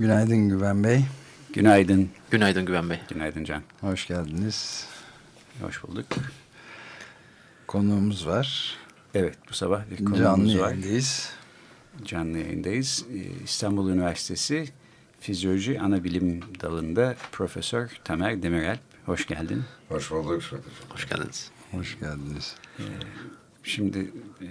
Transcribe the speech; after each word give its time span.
Günaydın 0.00 0.48
Güven 0.48 0.84
Bey. 0.84 1.04
Günaydın. 1.52 2.08
Günaydın 2.30 2.66
Güven 2.66 2.90
Bey. 2.90 3.00
Günaydın 3.08 3.44
Can. 3.44 3.62
Hoş 3.80 4.06
geldiniz. 4.06 4.86
Hoş 5.60 5.82
bulduk. 5.82 6.06
Konuğumuz 7.66 8.26
var. 8.26 8.76
Evet 9.14 9.38
bu 9.50 9.54
sabah 9.54 9.90
bir 9.90 9.96
konuğumuz 9.96 10.18
Canlı 10.20 10.58
var. 10.60 10.68
yayındayız. 10.70 11.30
Canlı 12.04 12.38
yayındayız. 12.38 13.04
Ee, 13.14 13.44
İstanbul 13.44 13.90
Üniversitesi 13.90 14.68
Fizyoloji 15.20 15.80
Anabilim 15.80 16.40
Dalı'nda 16.60 17.16
Profesör 17.32 17.90
Tamer 18.04 18.42
Demirel. 18.42 18.78
Hoş 19.06 19.26
geldin. 19.26 19.62
Hoş 19.88 20.10
bulduk. 20.10 20.42
Hoş 20.88 21.08
geldiniz. 21.08 21.50
Hoş 21.70 21.98
geldiniz. 22.00 22.54
Şimdi 23.62 23.98
e, 24.40 24.48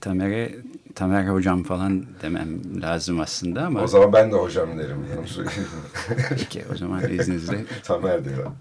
Tamer'e 0.00 0.54
Tamer 0.94 1.28
hocam 1.28 1.62
falan 1.62 2.06
demem 2.22 2.82
lazım 2.82 3.20
aslında 3.20 3.66
ama 3.66 3.82
O 3.82 3.86
zaman 3.86 4.12
ben 4.12 4.32
de 4.32 4.36
hocam 4.36 4.78
derim. 4.78 5.06
Peki 6.28 6.64
o 6.72 6.76
zaman 6.76 7.12
izninizle 7.12 7.64
Tamer 7.82 8.24
derim. 8.24 8.52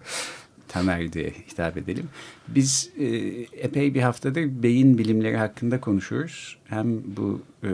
Tamer 0.67 1.13
diye 1.13 1.33
hitap 1.51 1.77
edelim. 1.77 2.09
Biz 2.47 2.89
e, 2.99 3.05
epey 3.51 3.93
bir 3.93 4.01
haftadır 4.01 4.63
beyin 4.63 4.97
bilimleri 4.97 5.37
hakkında 5.37 5.81
konuşuyoruz. 5.81 6.57
Hem 6.65 7.15
bu 7.17 7.41
e, 7.63 7.69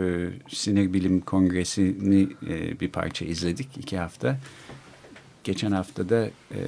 sinir 0.48 0.92
bilim 0.92 1.20
kongresini 1.20 2.28
e, 2.48 2.80
bir 2.80 2.88
parça 2.88 3.24
izledik 3.24 3.68
iki 3.76 3.98
hafta. 3.98 4.38
Geçen 5.44 5.72
hafta 5.72 6.08
da 6.08 6.26
e, 6.26 6.60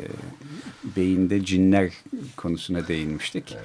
beyinde 0.96 1.44
cinler 1.44 1.92
konusuna 2.36 2.88
değinmiştik. 2.88 3.56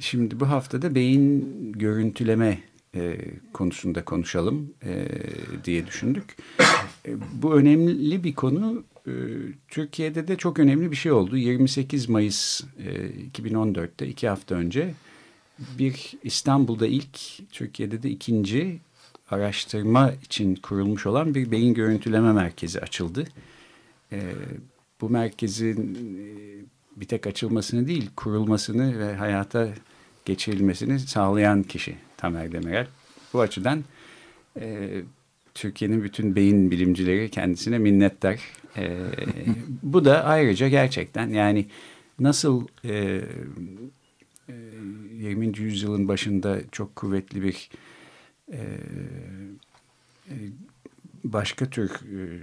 Şimdi 0.00 0.40
bu 0.40 0.48
haftada 0.48 0.94
beyin 0.94 1.72
görüntüleme 1.72 2.58
e, 2.94 3.18
konusunda 3.52 4.04
konuşalım 4.04 4.74
e, 4.84 5.08
diye 5.64 5.86
düşündük. 5.86 6.36
E, 7.06 7.10
bu 7.32 7.54
önemli 7.54 8.24
bir 8.24 8.34
konu. 8.34 8.84
E, 9.06 9.12
Türkiye'de 9.68 10.28
de 10.28 10.36
çok 10.36 10.58
önemli 10.58 10.90
bir 10.90 10.96
şey 10.96 11.12
oldu. 11.12 11.36
28 11.36 12.08
Mayıs 12.08 12.60
e, 12.78 13.40
2014'te 13.40 14.06
iki 14.06 14.28
hafta 14.28 14.54
önce 14.54 14.94
bir 15.78 16.14
İstanbul'da 16.22 16.86
ilk, 16.86 17.18
Türkiye'de 17.52 18.02
de 18.02 18.10
ikinci 18.10 18.78
araştırma 19.30 20.12
için 20.24 20.54
kurulmuş 20.54 21.06
olan 21.06 21.34
bir 21.34 21.50
beyin 21.50 21.74
görüntüleme 21.74 22.32
merkezi 22.32 22.80
açıldı. 22.80 23.24
E, 24.12 24.20
bu 25.00 25.10
merkezin 25.10 25.94
e, 25.94 26.24
bir 27.00 27.06
tek 27.06 27.26
açılmasını 27.26 27.88
değil, 27.88 28.10
kurulmasını 28.16 28.98
ve 28.98 29.14
hayata 29.14 29.68
geçirilmesini 30.24 30.98
sağlayan 30.98 31.62
kişi 31.62 31.96
Tamer 32.16 32.52
Demirel. 32.52 32.86
Bu 33.32 33.40
açıdan 33.40 33.84
e, 34.60 34.90
Türkiye'nin 35.54 36.04
bütün 36.04 36.36
beyin 36.36 36.70
bilimcileri 36.70 37.30
kendisine 37.30 37.78
minnettar. 37.78 38.40
E, 38.76 38.98
bu 39.82 40.04
da 40.04 40.24
ayrıca 40.24 40.68
gerçekten 40.68 41.28
yani 41.28 41.66
nasıl 42.18 42.66
e, 42.84 43.20
e, 44.48 44.54
20. 45.12 45.58
yüzyılın 45.58 46.08
başında 46.08 46.58
çok 46.72 46.96
kuvvetli 46.96 47.42
bir 47.42 47.70
e, 48.52 48.60
e, 50.28 50.34
başka 51.24 51.70
tür 51.70 51.90
e, 51.90 52.42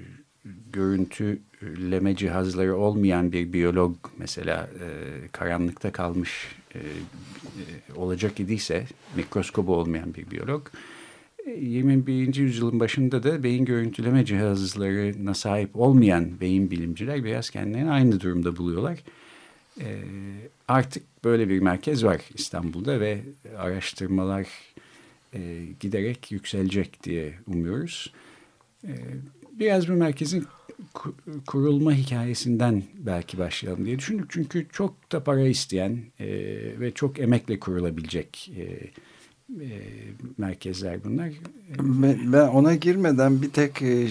görüntüleme 0.74 2.16
cihazları 2.16 2.78
olmayan 2.78 3.32
bir 3.32 3.54
biyolog 3.54 3.96
mesela 4.18 4.70
e, 4.80 4.88
karanlıkta 5.32 5.92
kalmış 5.92 6.56
e, 6.76 6.80
e, 6.80 7.64
olacak 7.96 8.40
idiyse 8.40 8.86
mikroskobu 9.16 9.76
olmayan 9.76 10.14
bir 10.14 10.32
biyolog 10.32 10.68
21. 11.58 12.36
yüzyılın 12.36 12.80
başında 12.80 13.24
da 13.24 13.44
beyin 13.44 13.66
görüntüleme 13.66 14.26
cihazlarına 14.26 15.34
sahip 15.34 15.70
olmayan 15.74 16.40
beyin 16.42 16.72
bilimciler 16.72 17.24
biraz 17.24 17.50
kendilerini 17.50 17.92
aynı 17.92 18.20
durumda 18.20 18.58
buluyorlar. 18.58 19.00
E, 19.80 20.02
artık 20.68 21.04
böyle 21.24 21.50
bir 21.50 21.60
merkez 21.60 22.04
var 22.04 22.22
İstanbul'da 22.34 23.00
ve 23.00 23.22
araştırmalar 23.58 24.48
e, 25.34 25.66
giderek 25.80 26.32
yükselecek 26.32 27.04
diye 27.04 27.34
umuyoruz. 27.48 28.14
E, 28.84 28.92
biraz 29.60 29.88
bu 29.88 29.94
merkezin 29.94 30.48
kurulma 31.48 31.94
hikayesinden 31.94 32.84
belki 32.98 33.38
başlayalım 33.38 33.86
diye 33.86 34.00
düşündük. 34.00 34.26
Çünkü 34.30 34.68
çok 34.72 35.12
da 35.12 35.24
para 35.24 35.48
isteyen 35.48 36.00
e, 36.20 36.28
ve 36.80 36.92
çok 36.92 37.20
emekle 37.20 37.60
kurulabilecek 37.60 38.52
e, 38.58 38.64
e, 39.64 39.70
merkezler 40.38 41.04
bunlar. 41.04 41.30
Ben, 41.80 42.34
ben 42.34 42.48
ona 42.48 42.76
girmeden 42.76 43.42
bir 43.42 43.50
tek 43.50 43.82
e, 43.82 44.08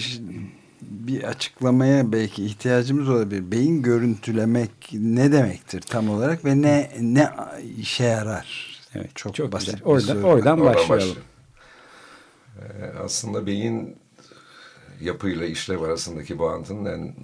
bir 0.83 1.23
açıklamaya 1.23 2.13
belki 2.13 2.45
ihtiyacımız 2.45 3.09
olabilir. 3.09 3.51
Beyin 3.51 3.83
görüntülemek 3.83 4.71
ne 4.93 5.33
demektir 5.33 5.81
tam 5.81 6.11
olarak 6.11 6.45
ve 6.45 6.63
ne 6.63 6.91
ne 7.01 7.29
işe 7.79 8.05
yarar? 8.05 8.75
Evet, 8.95 9.11
çok, 9.15 9.35
çok 9.35 9.53
basit. 9.53 9.71
Güzel. 9.71 9.83
Orada, 9.85 10.27
oradan 10.27 10.61
başlayalım. 10.61 11.17
Ee, 12.59 12.85
aslında 13.05 13.47
beyin 13.47 13.97
yapıyla 15.01 15.47
işlev 15.47 15.83
arasındaki 15.83 16.39
bağıntının 16.39 16.85
en 16.85 17.15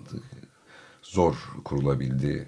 zor 1.03 1.34
kurulabildiği 1.64 2.44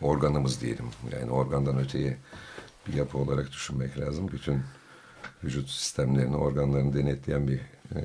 organımız 0.00 0.60
diyelim. 0.60 0.86
Yani 1.12 1.30
organdan 1.30 1.78
öteye 1.78 2.16
bir 2.88 2.94
yapı 2.94 3.18
olarak 3.18 3.52
düşünmek 3.52 3.98
lazım. 3.98 4.28
Bütün 4.32 4.62
vücut 5.44 5.70
sistemlerini, 5.70 6.36
organlarını 6.36 6.94
denetleyen 6.94 7.48
bir 7.48 7.60
e, 7.94 8.00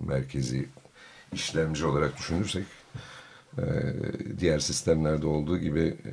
merkezi 0.00 0.68
işlemci 1.32 1.86
olarak 1.86 2.18
düşünürsek 2.18 2.64
e, 3.58 3.64
diğer 4.38 4.58
sistemlerde 4.58 5.26
olduğu 5.26 5.58
gibi 5.58 5.80
e, 5.80 6.12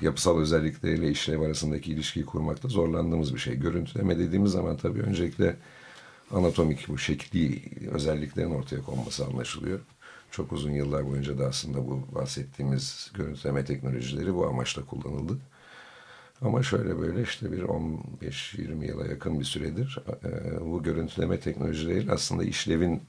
yapısal 0.00 0.40
özellikleriyle 0.40 1.10
işlev 1.10 1.40
arasındaki 1.40 1.92
ilişkiyi 1.92 2.26
kurmakta 2.26 2.68
zorlandığımız 2.68 3.34
bir 3.34 3.40
şey. 3.40 3.56
Görüntüleme 3.56 4.18
dediğimiz 4.18 4.52
zaman 4.52 4.76
tabii 4.76 5.02
öncelikle 5.02 5.56
anatomik 6.30 6.88
bu 6.88 6.98
şekli 6.98 7.62
özelliklerin 7.90 8.50
ortaya 8.50 8.82
konması 8.82 9.26
anlaşılıyor. 9.26 9.80
Çok 10.30 10.52
uzun 10.52 10.70
yıllar 10.70 11.06
boyunca 11.06 11.38
da 11.38 11.46
aslında 11.46 11.88
bu 11.88 12.14
bahsettiğimiz 12.14 13.12
görüntüleme 13.14 13.64
teknolojileri 13.64 14.34
bu 14.34 14.46
amaçla 14.46 14.84
kullanıldı. 14.84 15.38
Ama 16.40 16.62
şöyle 16.62 16.98
böyle 16.98 17.22
işte 17.22 17.52
bir 17.52 17.62
15-20 17.62 18.86
yıla 18.86 19.06
yakın 19.06 19.40
bir 19.40 19.44
süredir 19.44 19.98
bu 20.60 20.82
görüntüleme 20.82 21.40
teknolojileriyle 21.40 22.12
aslında 22.12 22.44
işlevin 22.44 23.02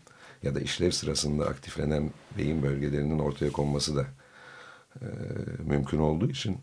ya 0.44 0.56
da 0.56 0.60
işlev 0.60 0.92
sırasında 0.92 1.46
aktiflenen 1.46 2.12
beyin 2.38 2.64
bölgelerinin 2.64 3.20
ortaya 3.20 3.52
konması 3.52 3.96
da 3.96 4.06
mümkün 5.66 6.00
olduğu 6.00 6.30
için 6.30 6.58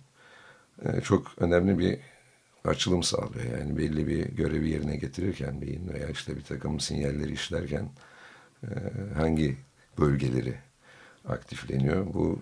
çok 1.02 1.32
önemli 1.38 1.78
bir 1.78 1.98
açılım 2.64 3.02
sağlıyor. 3.02 3.58
Yani 3.58 3.78
belli 3.78 4.06
bir 4.06 4.26
görevi 4.26 4.70
yerine 4.70 4.96
getirirken 4.96 5.60
beyin 5.60 5.88
veya 5.88 6.08
işte 6.08 6.36
bir 6.36 6.42
takım 6.42 6.80
sinyalleri 6.80 7.32
işlerken 7.32 7.88
e, 8.62 8.68
hangi 9.16 9.56
bölgeleri 9.98 10.54
aktifleniyor? 11.28 12.14
Bu 12.14 12.38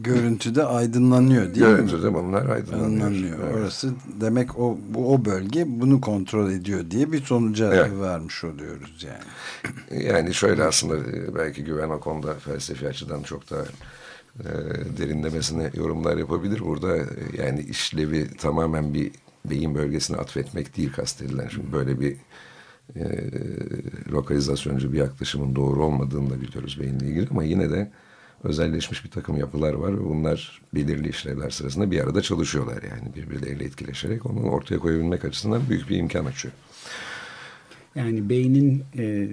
görüntüde 0.00 0.64
aydınlanıyor 0.64 1.42
değil 1.42 1.56
görüntüde 1.56 1.82
mi? 1.82 1.90
Görüntüde 1.90 2.14
bunlar 2.14 2.46
aydınlanıyor. 2.48 3.06
aydınlanıyor. 3.06 3.38
Evet. 3.44 3.54
Orası 3.54 3.92
demek 4.20 4.58
o 4.58 4.78
bu 4.88 5.14
o 5.14 5.24
bölge 5.24 5.64
bunu 5.66 6.00
kontrol 6.00 6.50
ediyor 6.50 6.90
diye 6.90 7.12
bir 7.12 7.24
sonuca 7.24 7.74
evet. 7.74 7.92
varmış 7.98 8.44
oluyoruz 8.44 9.06
yani. 9.06 10.04
Yani 10.04 10.34
şöyle 10.34 10.64
aslında 10.64 10.94
belki 11.34 11.64
güven 11.64 11.88
o 11.88 12.00
konuda 12.00 12.34
felsefi 12.34 12.88
açıdan 12.88 13.22
çok 13.22 13.50
da 13.50 13.64
e, 14.40 14.44
derinlemesine 14.98 15.70
yorumlar 15.74 16.16
yapabilir. 16.16 16.60
Burada 16.60 16.96
e, 16.96 17.04
yani 17.38 17.60
işlevi 17.60 18.28
tamamen 18.36 18.94
bir 18.94 19.10
beyin 19.50 19.74
bölgesine 19.74 20.16
atfetmek 20.16 20.76
değil 20.76 20.92
kastedilen. 20.92 21.48
Şimdi 21.48 21.72
böyle 21.72 22.00
bir 22.00 22.16
e, 22.96 23.30
lokalizasyoncu 24.12 24.92
bir 24.92 24.98
yaklaşımın 24.98 25.56
doğru 25.56 25.84
olmadığını 25.84 26.30
da 26.30 26.40
biliyoruz 26.40 26.80
beyinle 26.80 27.06
ilgili 27.06 27.28
ama 27.30 27.44
yine 27.44 27.70
de 27.70 27.90
özelleşmiş 28.44 29.04
bir 29.04 29.10
takım 29.10 29.36
yapılar 29.36 29.74
var 29.74 29.92
ve 29.92 30.04
bunlar 30.04 30.62
belirli 30.74 31.08
işlevler 31.08 31.50
sırasında 31.50 31.90
bir 31.90 32.00
arada 32.00 32.22
çalışıyorlar 32.22 32.82
yani 32.82 33.14
birbirleriyle 33.14 33.64
etkileşerek 33.64 34.26
onu 34.26 34.42
ortaya 34.42 34.78
koyabilmek 34.78 35.24
açısından 35.24 35.62
büyük 35.68 35.90
bir 35.90 35.96
imkan 35.96 36.24
açıyor. 36.24 36.54
Yani 37.94 38.28
beynin 38.28 38.84
e, 38.98 39.28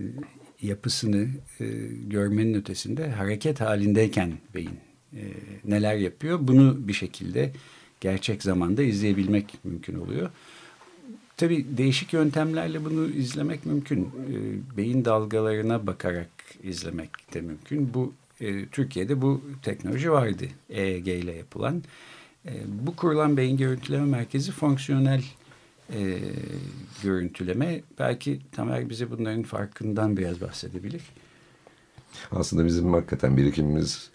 yapısını 0.61 1.27
e, 1.59 1.65
görmenin 2.07 2.53
ötesinde 2.53 3.11
hareket 3.11 3.61
halindeyken 3.61 4.33
beyin 4.55 4.90
e, 5.15 5.21
neler 5.65 5.95
yapıyor 5.95 6.39
bunu 6.41 6.87
bir 6.87 6.93
şekilde 6.93 7.51
gerçek 8.01 8.43
zamanda 8.43 8.83
izleyebilmek 8.83 9.57
mümkün 9.63 9.99
oluyor. 9.99 10.29
Tabii 11.37 11.65
değişik 11.77 12.13
yöntemlerle 12.13 12.85
bunu 12.85 13.07
izlemek 13.07 13.65
mümkün. 13.65 14.03
E, 14.03 14.77
beyin 14.77 15.05
dalgalarına 15.05 15.87
bakarak 15.87 16.29
izlemek 16.63 17.33
de 17.33 17.41
mümkün. 17.41 17.93
Bu 17.93 18.13
e, 18.41 18.65
Türkiye'de 18.65 19.21
bu 19.21 19.41
teknoloji 19.61 20.11
vardı. 20.11 20.45
EEG 20.69 21.07
ile 21.07 21.33
yapılan. 21.33 21.83
Bu 22.67 22.95
kurulan 22.95 23.37
beyin 23.37 23.57
görüntüleme 23.57 24.05
merkezi 24.05 24.51
fonksiyonel 24.51 25.23
e, 25.93 26.19
görüntüleme. 27.03 27.81
Belki 27.99 28.39
Tamer 28.51 28.89
bize 28.89 29.11
bunların 29.11 29.43
farkından 29.43 30.17
biraz 30.17 30.41
bahsedebilir. 30.41 31.01
Aslında 32.31 32.65
bizim 32.65 32.93
hakikaten 32.93 33.37
birikimimiz 33.37 34.09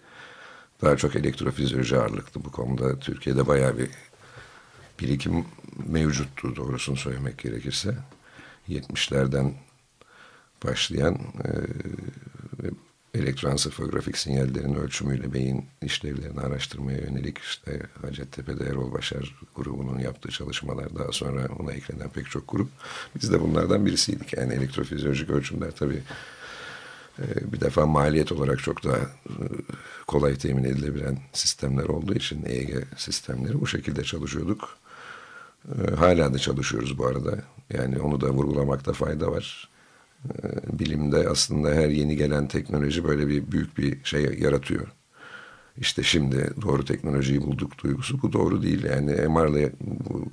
daha 0.81 0.97
çok 0.97 1.15
elektrofizyoloji 1.15 1.97
ağırlıklı 1.97 2.43
bu 2.45 2.51
konuda. 2.51 2.99
Türkiye'de 2.99 3.47
bayağı 3.47 3.77
bir 3.77 3.89
birikim 4.99 5.45
mevcuttu 5.87 6.55
doğrusunu 6.55 6.97
söylemek 6.97 7.37
gerekirse. 7.37 7.95
70'lerden 8.69 9.53
başlayan 10.63 11.15
e, 11.15 11.49
elektroensefalografik 13.13 14.17
sinyallerin 14.17 14.75
ölçümüyle 14.75 15.33
beyin 15.33 15.65
işlevlerini 15.81 16.39
araştırmaya 16.39 16.97
yönelik 16.97 17.37
işte 17.37 17.81
Hacettepe'de 18.01 18.65
Erol 18.65 18.93
Başar 18.93 19.35
grubunun 19.55 19.99
yaptığı 19.99 20.29
çalışmalar 20.29 20.95
daha 20.95 21.11
sonra 21.11 21.47
ona 21.59 21.71
eklenen 21.71 22.09
pek 22.09 22.29
çok 22.29 22.49
grup. 22.49 22.69
Biz 23.21 23.31
de 23.31 23.41
bunlardan 23.41 23.85
birisiydik. 23.85 24.33
Yani 24.33 24.53
elektrofizyolojik 24.53 25.29
ölçümler 25.29 25.71
tabii 25.71 26.03
bir 27.51 27.61
defa 27.61 27.85
maliyet 27.85 28.31
olarak 28.31 28.59
çok 28.59 28.83
daha 28.83 28.97
e, 28.97 29.33
kolay 30.07 30.35
temin 30.35 30.63
edilebilen 30.63 31.17
sistemler 31.33 31.83
olduğu 31.85 32.13
için 32.13 32.45
EEG 32.45 32.83
sistemleri 32.97 33.61
bu 33.61 33.67
şekilde 33.67 34.03
çalışıyorduk. 34.03 34.77
E, 35.65 35.95
hala 35.95 36.33
da 36.33 36.39
çalışıyoruz 36.39 36.97
bu 36.97 37.07
arada. 37.07 37.39
Yani 37.73 37.99
onu 37.99 38.21
da 38.21 38.29
vurgulamakta 38.29 38.93
fayda 38.93 39.31
var. 39.31 39.69
Bilimde 40.73 41.29
aslında 41.29 41.69
her 41.69 41.89
yeni 41.89 42.15
gelen 42.17 42.47
teknoloji 42.47 43.03
böyle 43.03 43.27
bir 43.27 43.51
büyük 43.51 43.77
bir 43.77 44.03
şey 44.03 44.39
yaratıyor. 44.39 44.87
İşte 45.77 46.03
şimdi 46.03 46.49
doğru 46.61 46.85
teknolojiyi 46.85 47.41
bulduk 47.41 47.83
duygusu 47.83 48.21
bu 48.21 48.33
doğru 48.33 48.63
değil. 48.63 48.83
Yani 48.83 49.11
MR'la 49.11 49.69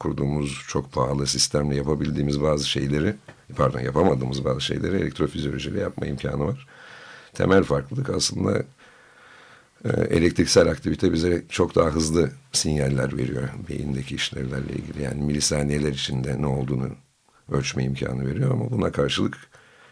kurduğumuz 0.01 0.63
çok 0.69 0.93
pahalı 0.93 1.27
sistemle 1.27 1.77
yapabildiğimiz 1.77 2.43
bazı 2.43 2.69
şeyleri 2.69 3.15
pardon 3.57 3.81
yapamadığımız 3.81 4.45
bazı 4.45 4.61
şeyleri 4.61 4.97
elektrofizyolojiyle 4.97 5.81
yapma 5.81 6.07
imkanı 6.07 6.47
var. 6.47 6.67
Temel 7.33 7.63
farklılık 7.63 8.11
aslında 8.11 8.65
e, 9.85 9.89
elektriksel 9.91 10.69
aktivite 10.69 11.13
bize 11.13 11.45
çok 11.49 11.75
daha 11.75 11.89
hızlı 11.89 12.31
sinyaller 12.53 13.17
veriyor 13.17 13.49
beyindeki 13.69 14.15
işlevlerle 14.15 14.73
ilgili. 14.73 15.03
Yani 15.03 15.23
milisaniyeler 15.23 15.93
içinde 15.93 16.43
ne 16.43 16.47
olduğunu 16.47 16.89
ölçme 17.51 17.85
imkanı 17.85 18.27
veriyor 18.27 18.51
ama 18.51 18.71
buna 18.71 18.93
karşılık 18.93 19.37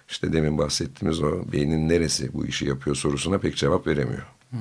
işte 0.08 0.32
demin 0.32 0.58
bahsettiğimiz 0.58 1.22
o 1.22 1.52
beynin 1.52 1.88
neresi 1.88 2.32
bu 2.32 2.46
işi 2.46 2.66
yapıyor 2.66 2.96
sorusuna 2.96 3.38
pek 3.38 3.56
cevap 3.56 3.86
veremiyor. 3.86 4.26
Hmm. 4.50 4.60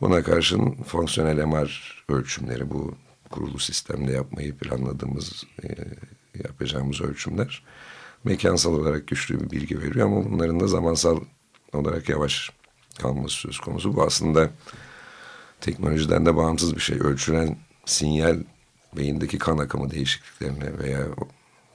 Buna 0.00 0.22
karşın 0.22 0.82
fonksiyonel 0.82 1.44
MR 1.44 2.04
ölçümleri 2.08 2.70
bu 2.70 2.94
kurulu 3.30 3.58
sistemde 3.58 4.12
yapmayı 4.12 4.56
planladığımız 4.56 5.44
e, 5.64 5.68
yapacağımız 6.44 7.00
ölçümler 7.00 7.64
mekansal 8.24 8.74
olarak 8.74 9.06
güçlü 9.06 9.40
bir 9.40 9.50
bilgi 9.50 9.82
veriyor 9.82 10.06
ama 10.06 10.24
bunların 10.24 10.60
da 10.60 10.66
zamansal 10.66 11.20
olarak 11.72 12.08
yavaş 12.08 12.50
kalması 12.98 13.34
söz 13.34 13.58
konusu. 13.58 13.96
Bu 13.96 14.02
aslında 14.02 14.50
teknolojiden 15.60 16.26
de 16.26 16.36
bağımsız 16.36 16.76
bir 16.76 16.80
şey. 16.80 16.98
Ölçülen 17.00 17.56
sinyal 17.84 18.38
beyindeki 18.96 19.38
kan 19.38 19.58
akımı 19.58 19.90
değişikliklerine 19.90 20.78
veya 20.78 21.06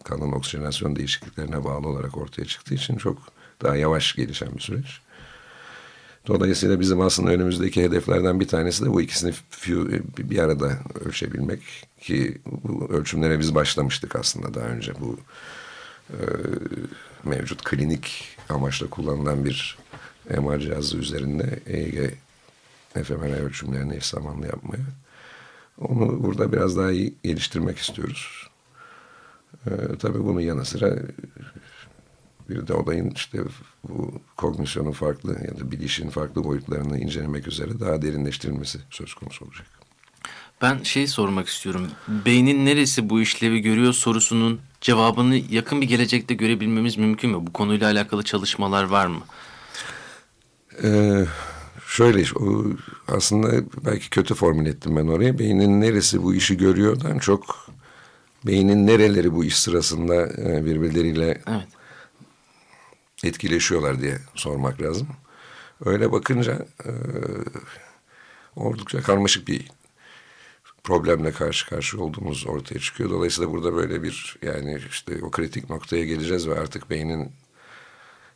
kanın 0.03 0.31
oksijenasyon 0.31 0.95
değişikliklerine 0.95 1.63
bağlı 1.63 1.87
olarak 1.87 2.17
ortaya 2.17 2.45
çıktığı 2.45 2.73
için 2.73 2.97
çok 2.97 3.17
daha 3.61 3.75
yavaş 3.75 4.15
gelişen 4.15 4.55
bir 4.55 4.61
süreç. 4.61 5.01
Dolayısıyla 6.27 6.79
bizim 6.79 7.01
aslında 7.01 7.31
önümüzdeki 7.31 7.83
hedeflerden 7.83 8.39
bir 8.39 8.47
tanesi 8.47 8.85
de 8.85 8.89
bu 8.89 9.01
ikisini 9.01 9.33
bir 10.17 10.39
arada 10.39 10.71
ölçebilmek 11.05 11.61
ki 12.01 12.37
bu 12.45 12.87
ölçümlere 12.89 13.39
biz 13.39 13.55
başlamıştık 13.55 14.15
aslında 14.15 14.53
daha 14.53 14.65
önce 14.65 14.93
bu 14.99 15.17
e, 16.09 16.17
mevcut 17.23 17.63
klinik 17.63 18.37
amaçla 18.49 18.89
kullanılan 18.89 19.45
bir 19.45 19.77
MR 20.29 20.59
cihazı 20.59 20.97
üzerinde 20.97 21.59
EEG 21.67 22.13
fMRI 22.93 23.33
ölçümlerini 23.33 23.95
eş 23.95 24.05
zamanlı 24.05 24.45
yapmaya. 24.45 24.83
Onu 25.77 26.23
burada 26.23 26.51
biraz 26.51 26.77
daha 26.77 26.91
iyi 26.91 27.13
geliştirmek 27.23 27.77
istiyoruz. 27.77 28.47
Ee, 29.67 29.71
tabii 29.99 30.25
bunun 30.25 30.39
yanı 30.39 30.65
sıra 30.65 30.99
bir 32.55 32.67
de 32.67 32.73
olayın 32.73 33.11
işte 33.15 33.39
bu 33.83 34.21
kognisyonun 34.37 34.91
farklı 34.91 35.31
ya 35.31 35.59
da 35.59 35.71
bilişin 35.71 36.09
farklı 36.09 36.43
boyutlarını 36.43 36.99
incelemek 36.99 37.47
üzere 37.47 37.79
daha 37.79 38.01
derinleştirilmesi 38.01 38.79
söz 38.89 39.13
konusu 39.13 39.45
olacak. 39.45 39.67
Ben 40.61 40.83
şey 40.83 41.07
sormak 41.07 41.47
istiyorum. 41.47 41.87
Beynin 42.07 42.65
neresi 42.65 43.09
bu 43.09 43.21
işlevi 43.21 43.59
görüyor 43.59 43.93
sorusunun 43.93 44.59
cevabını 44.81 45.35
yakın 45.35 45.81
bir 45.81 45.87
gelecekte 45.87 46.33
görebilmemiz 46.33 46.97
mümkün 46.97 47.29
mü? 47.29 47.37
Bu 47.47 47.53
konuyla 47.53 47.91
alakalı 47.91 48.23
çalışmalar 48.23 48.83
var 48.83 49.05
mı? 49.05 49.21
Ee, 50.83 51.25
şöyle 51.87 52.23
o 52.35 52.65
aslında 53.07 53.63
belki 53.85 54.09
kötü 54.09 54.33
formül 54.35 54.65
ettim 54.65 54.95
ben 54.95 55.07
oraya. 55.07 55.39
Beynin 55.39 55.81
neresi 55.81 56.23
bu 56.23 56.33
işi 56.33 56.57
görüyordan 56.57 57.19
çok 57.19 57.67
beynin 58.45 58.87
nereleri 58.87 59.33
bu 59.33 59.45
iş 59.45 59.57
sırasında 59.57 60.27
e, 60.27 60.65
birbirleriyle 60.65 61.41
evet. 61.47 61.67
Etkileşiyorlar 63.23 64.01
diye 64.01 64.17
sormak 64.35 64.81
lazım. 64.81 65.07
Öyle 65.85 66.11
bakınca 66.11 66.65
e, 66.85 66.91
oldukça 68.55 69.01
karmaşık 69.01 69.47
bir 69.47 69.67
problemle 70.83 71.31
karşı 71.31 71.69
karşı 71.69 72.03
olduğumuz 72.03 72.47
ortaya 72.47 72.79
çıkıyor. 72.79 73.09
Dolayısıyla 73.09 73.51
burada 73.51 73.73
böyle 73.73 74.03
bir 74.03 74.37
yani 74.41 74.79
işte 74.89 75.23
o 75.23 75.31
kritik 75.31 75.69
noktaya 75.69 76.05
geleceğiz 76.05 76.47
ve 76.47 76.59
artık 76.59 76.89
beynin 76.89 77.31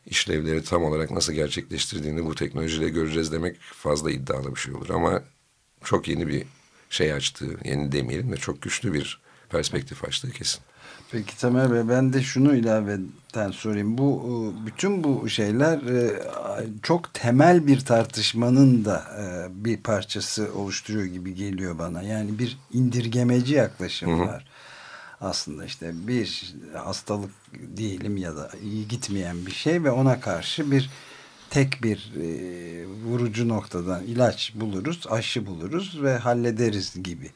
işlevleri 0.05 0.63
tam 0.63 0.83
olarak 0.83 1.11
nasıl 1.11 1.33
gerçekleştirdiğini 1.33 2.25
bu 2.25 2.35
teknolojiyle 2.35 2.89
göreceğiz 2.89 3.31
demek 3.31 3.57
fazla 3.61 4.11
iddialı 4.11 4.55
bir 4.55 4.59
şey 4.59 4.73
olur. 4.73 4.89
Ama 4.89 5.23
çok 5.83 6.07
yeni 6.07 6.27
bir 6.27 6.43
şey 6.89 7.13
açtı, 7.13 7.57
yeni 7.65 7.91
demeyelim 7.91 8.31
de 8.31 8.37
çok 8.37 8.61
güçlü 8.61 8.93
bir 8.93 9.24
perspektif 9.49 10.03
açtığı 10.05 10.31
kesin. 10.31 10.61
Peki 11.11 11.37
Tamer 11.37 11.71
Bey 11.71 11.89
ben 11.89 12.13
de 12.13 12.21
şunu 12.21 12.55
ilaveten 12.55 13.51
sorayım. 13.51 13.97
Bu 13.97 14.23
e, 14.25 14.65
bütün 14.65 15.03
bu 15.03 15.29
şeyler 15.29 15.77
e, 15.77 16.23
çok 16.83 17.13
temel 17.13 17.67
bir 17.67 17.79
tartışmanın 17.79 18.85
da 18.85 19.03
e, 19.19 19.47
bir 19.65 19.77
parçası 19.77 20.49
oluşturuyor 20.55 21.05
gibi 21.05 21.35
geliyor 21.35 21.79
bana. 21.79 22.01
Yani 22.01 22.39
bir 22.39 22.57
indirgemeci 22.73 23.53
yaklaşım 23.53 24.19
Hı 24.19 24.23
-hı. 24.23 24.27
var. 24.27 24.45
Aslında 25.21 25.65
işte 25.65 25.91
bir 26.07 26.55
hastalık 26.73 27.31
diyelim 27.77 28.17
ya 28.17 28.35
da 28.35 28.49
iyi 28.63 28.87
gitmeyen 28.87 29.45
bir 29.45 29.51
şey 29.51 29.83
ve 29.83 29.91
ona 29.91 30.19
karşı 30.19 30.71
bir 30.71 30.89
tek 31.49 31.83
bir 31.83 32.11
vurucu 33.05 33.47
noktadan 33.47 34.03
ilaç 34.03 34.53
buluruz, 34.55 35.07
aşı 35.09 35.45
buluruz 35.45 36.03
ve 36.03 36.17
hallederiz 36.17 37.03
gibi. 37.03 37.31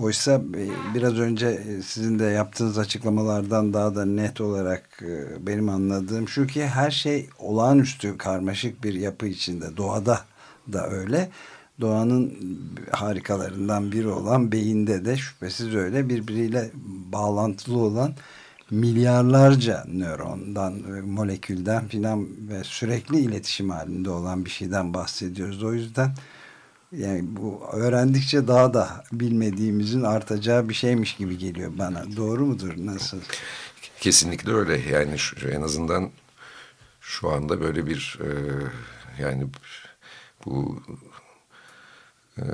Oysa 0.00 0.32
e, 0.32 0.94
biraz 0.94 1.18
önce 1.18 1.46
e, 1.46 1.82
sizin 1.82 2.18
de 2.18 2.24
yaptığınız 2.24 2.78
açıklamalardan 2.78 3.74
daha 3.74 3.94
da 3.94 4.04
net 4.04 4.40
olarak 4.40 5.02
e, 5.02 5.46
benim 5.46 5.68
anladığım 5.68 6.28
şu 6.28 6.46
ki 6.46 6.66
her 6.66 6.90
şey 6.90 7.28
olağanüstü 7.38 8.18
karmaşık 8.18 8.84
bir 8.84 8.94
yapı 8.94 9.26
içinde. 9.26 9.76
Doğada 9.76 10.20
da 10.72 10.88
öyle. 10.88 11.30
Doğanın 11.80 12.34
harikalarından 12.90 13.92
biri 13.92 14.08
olan 14.08 14.52
beyinde 14.52 15.04
de 15.04 15.16
şüphesiz 15.16 15.74
öyle 15.74 16.08
birbiriyle 16.08 16.70
bağlantılı 17.12 17.78
olan 17.78 18.12
milyarlarca 18.70 19.84
nörondan, 19.92 20.72
molekülden 21.06 21.88
filan 21.88 22.26
ve 22.48 22.64
sürekli 22.64 23.18
iletişim 23.18 23.70
halinde 23.70 24.10
olan 24.10 24.44
bir 24.44 24.50
şeyden 24.50 24.94
bahsediyoruz. 24.94 25.62
O 25.62 25.74
yüzden 25.74 26.10
yani 26.92 27.24
bu 27.36 27.60
öğrendikçe 27.72 28.48
daha 28.48 28.74
da 28.74 29.04
bilmediğimizin 29.12 30.02
artacağı 30.02 30.68
bir 30.68 30.74
şeymiş 30.74 31.16
gibi 31.16 31.38
geliyor 31.38 31.72
bana. 31.78 32.16
Doğru 32.16 32.46
mudur? 32.46 32.72
Nasıl? 32.76 33.18
Kesinlikle 34.00 34.52
öyle. 34.52 34.78
Yani 34.78 35.18
şu, 35.18 35.48
en 35.48 35.62
azından 35.62 36.10
şu 37.00 37.30
anda 37.30 37.60
böyle 37.60 37.86
bir 37.86 38.18
e, 38.22 38.28
yani 39.22 39.46
bu 40.44 40.82
e, 42.38 42.44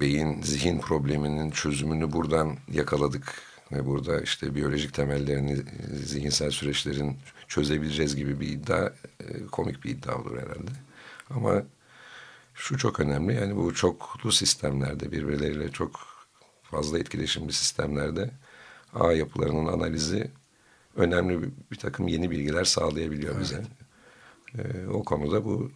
beyin 0.00 0.42
zihin 0.42 0.80
probleminin 0.80 1.50
çözümünü 1.50 2.12
buradan 2.12 2.56
yakaladık 2.72 3.34
ve 3.72 3.86
burada 3.86 4.20
işte 4.20 4.54
biyolojik 4.54 4.94
temellerini 4.94 5.62
zihinsel 6.04 6.50
süreçlerin 6.50 7.16
çözebileceğiz 7.48 8.16
gibi 8.16 8.40
bir 8.40 8.48
iddia 8.48 8.92
e, 9.20 9.46
komik 9.46 9.84
bir 9.84 9.90
iddia 9.90 10.20
olur 10.20 10.38
herhalde. 10.38 10.70
Ama 11.30 11.62
şu 12.60 12.78
çok 12.78 13.00
önemli 13.00 13.34
yani 13.34 13.56
bu 13.56 13.74
çoklu 13.74 14.32
sistemlerde 14.32 15.12
birbirleriyle 15.12 15.70
çok 15.70 16.00
fazla 16.62 16.98
etkileşimli 16.98 17.52
sistemlerde 17.52 18.30
ağ 18.94 19.12
yapılarının 19.12 19.66
analizi 19.66 20.30
önemli 20.96 21.42
bir, 21.42 21.48
bir 21.70 21.76
takım 21.76 22.08
yeni 22.08 22.30
bilgiler 22.30 22.64
sağlayabiliyor 22.64 23.34
evet. 23.34 23.42
bize. 23.42 23.62
Ee, 24.58 24.86
o 24.86 25.04
konuda 25.04 25.44
bu 25.44 25.70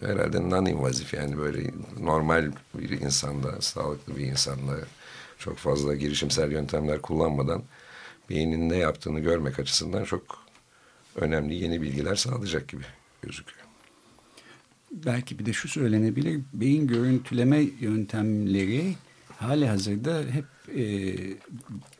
herhalde 0.00 0.36
non-invazif 0.38 1.16
yani 1.16 1.38
böyle 1.38 1.70
normal 2.00 2.52
bir 2.74 2.90
insanda, 3.00 3.60
sağlıklı 3.60 4.16
bir 4.16 4.26
insanda 4.26 4.76
çok 5.38 5.56
fazla 5.56 5.94
girişimsel 5.94 6.52
yöntemler 6.52 7.02
kullanmadan 7.02 7.62
beynin 8.30 8.68
ne 8.68 8.76
yaptığını 8.76 9.20
görmek 9.20 9.58
açısından 9.58 10.04
çok 10.04 10.22
önemli 11.16 11.54
yeni 11.54 11.82
bilgiler 11.82 12.14
sağlayacak 12.14 12.68
gibi 12.68 12.84
gözüküyor. 13.22 13.59
Belki 14.92 15.38
bir 15.38 15.46
de 15.46 15.52
şu 15.52 15.68
söylenebilir, 15.68 16.40
beyin 16.52 16.86
görüntüleme 16.86 17.60
yöntemleri 17.80 18.94
hali 19.36 19.66
hazırda 19.66 20.22
hep 20.30 20.76
e, 20.78 21.14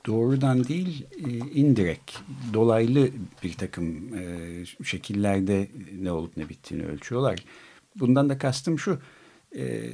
doğrudan 0.06 0.64
değil 0.64 1.06
e, 1.26 1.30
indirekt, 1.30 2.12
dolaylı 2.54 3.08
bir 3.42 3.52
takım 3.52 4.14
e, 4.14 4.64
şekillerde 4.84 5.68
ne 6.00 6.12
olup 6.12 6.36
ne 6.36 6.48
bittiğini 6.48 6.86
ölçüyorlar. 6.86 7.44
Bundan 7.96 8.28
da 8.28 8.38
kastım 8.38 8.78
şu, 8.78 8.98
e, 9.56 9.90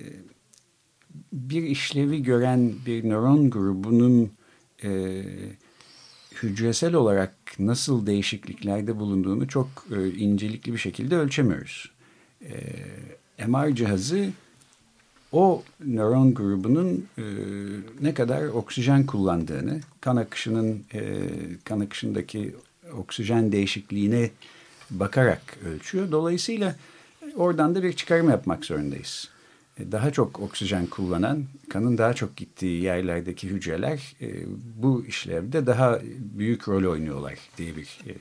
bir 1.33 1.63
işlevi 1.63 2.23
gören 2.23 2.73
bir 2.87 3.05
nöron 3.05 3.51
grubunun 3.51 4.33
e, 4.85 5.23
hücresel 6.43 6.95
olarak 6.95 7.35
nasıl 7.59 8.07
değişikliklerde 8.07 8.99
bulunduğunu 8.99 9.49
çok 9.49 9.69
e, 9.97 10.09
incelikli 10.09 10.73
bir 10.73 10.79
şekilde 10.79 11.17
ölçemiyoruz. 11.17 11.96
E, 12.43 13.47
MR 13.47 13.75
cihazı 13.75 14.31
o 15.33 15.63
nöron 15.87 16.35
grubunun 16.35 17.07
e, 17.19 17.23
ne 18.01 18.15
kadar 18.15 18.47
oksijen 18.47 19.07
kullandığını, 19.07 19.81
kan 20.01 20.17
akışının 20.17 20.85
e, 20.95 21.29
kan 21.65 21.81
akışındaki 21.81 22.55
oksijen 22.97 23.53
değişikliğine 23.53 24.31
bakarak 24.91 25.43
ölçüyor. 25.67 26.11
Dolayısıyla 26.11 26.77
oradan 27.37 27.75
da 27.75 27.83
bir 27.83 27.93
çıkarım 27.93 28.31
yapmak 28.31 28.65
zorundayız. 28.65 29.29
E, 29.79 29.93
daha 29.93 30.11
çok 30.11 30.41
oksijen 30.41 30.87
kullanan, 30.87 31.45
kanın 31.69 31.99
daha 31.99 32.15
çok 32.15 32.37
gittiği 32.37 32.83
yerlerdeki 32.83 33.49
hücreler 33.49 34.15
e, 34.21 34.29
bu 34.77 35.05
işlevde 35.07 35.67
daha 35.67 36.01
büyük 36.19 36.69
rol 36.69 36.91
oynuyorlar 36.93 37.35
diye 37.59 37.77
bir 37.77 37.99
e, 38.07 38.13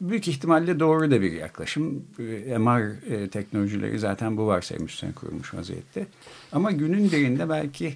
büyük 0.00 0.28
ihtimalle 0.28 0.80
doğru 0.80 1.10
da 1.10 1.20
bir 1.20 1.32
yaklaşım. 1.32 2.04
Ee, 2.18 2.58
MR 2.58 3.12
e, 3.12 3.28
teknolojileri 3.28 3.98
zaten 3.98 4.36
bu 4.36 4.46
varsayım 4.46 4.86
üstüne 4.86 5.12
kurulmuş 5.12 5.54
vaziyette. 5.54 6.06
Ama 6.52 6.72
günün 6.72 7.12
birinde 7.12 7.48
belki 7.48 7.94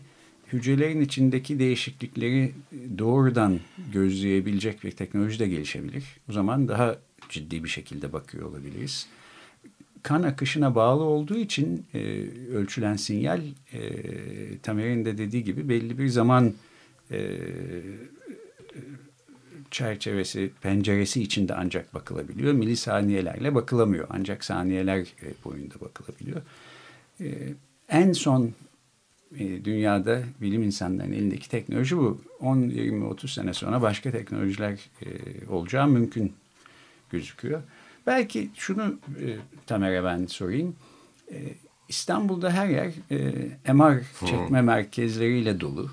hücrelerin 0.52 1.00
içindeki 1.00 1.58
değişiklikleri 1.58 2.52
doğrudan 2.98 3.60
gözleyebilecek 3.92 4.84
bir 4.84 4.90
teknoloji 4.90 5.38
de 5.38 5.48
gelişebilir. 5.48 6.04
O 6.28 6.32
zaman 6.32 6.68
daha 6.68 6.98
ciddi 7.28 7.64
bir 7.64 7.68
şekilde 7.68 8.12
bakıyor 8.12 8.48
olabiliriz. 8.48 9.06
Kan 10.02 10.22
akışına 10.22 10.74
bağlı 10.74 11.02
olduğu 11.02 11.36
için 11.36 11.86
e, 11.94 11.98
ölçülen 12.54 12.96
sinyal 12.96 13.40
e, 13.72 13.78
Tamer'in 14.62 15.04
de 15.04 15.18
dediği 15.18 15.44
gibi 15.44 15.68
belli 15.68 15.98
bir 15.98 16.08
zaman 16.08 16.54
e, 17.10 17.38
çerçevesi, 19.74 20.50
penceresi 20.60 21.22
içinde 21.22 21.54
ancak 21.54 21.94
bakılabiliyor. 21.94 22.52
Milisaniyelerle 22.52 23.54
bakılamıyor. 23.54 24.06
Ancak 24.10 24.44
saniyeler 24.44 25.00
e, 25.00 25.26
boyunda 25.44 25.74
bakılabiliyor. 25.80 26.42
E, 27.20 27.26
en 27.88 28.12
son 28.12 28.52
e, 29.38 29.64
dünyada 29.64 30.22
bilim 30.40 30.62
insanlarının 30.62 31.12
elindeki 31.12 31.48
teknoloji 31.48 31.96
bu. 31.96 32.20
10, 32.40 32.56
20, 32.56 33.04
30 33.04 33.32
sene 33.32 33.54
sonra 33.54 33.82
başka 33.82 34.10
teknolojiler 34.10 34.90
olacağı 35.48 35.88
mümkün 35.88 36.32
gözüküyor. 37.10 37.62
Belki 38.06 38.50
şunu 38.54 38.98
Tamer'e 39.66 40.04
ben 40.04 40.26
sorayım. 40.26 40.76
İstanbul'da 41.88 42.50
her 42.50 42.68
yer 42.68 42.92
MR 43.74 44.02
çekme 44.26 44.62
merkezleriyle 44.62 45.60
dolu. 45.60 45.90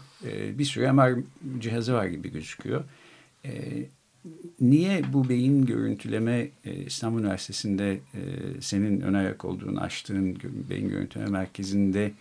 bir 0.57 0.65
sürü 0.65 0.91
MR 0.91 1.19
cihazı 1.59 1.93
var 1.93 2.05
gibi 2.05 2.31
gözüküyor. 2.31 2.83
E, 3.45 3.51
niye 4.62 5.01
bu 5.13 5.29
beyin 5.29 5.65
görüntüleme 5.65 6.50
e, 6.65 6.74
İstanbul 6.74 7.19
Üniversitesi'nde 7.19 7.91
e, 7.93 8.21
senin 8.62 9.01
ön 9.01 9.13
ayak 9.13 9.45
olduğun 9.45 9.75
açtığın 9.75 10.38
beyin 10.69 10.89
görüntüleme 10.89 11.29
merkezinde 11.29 12.12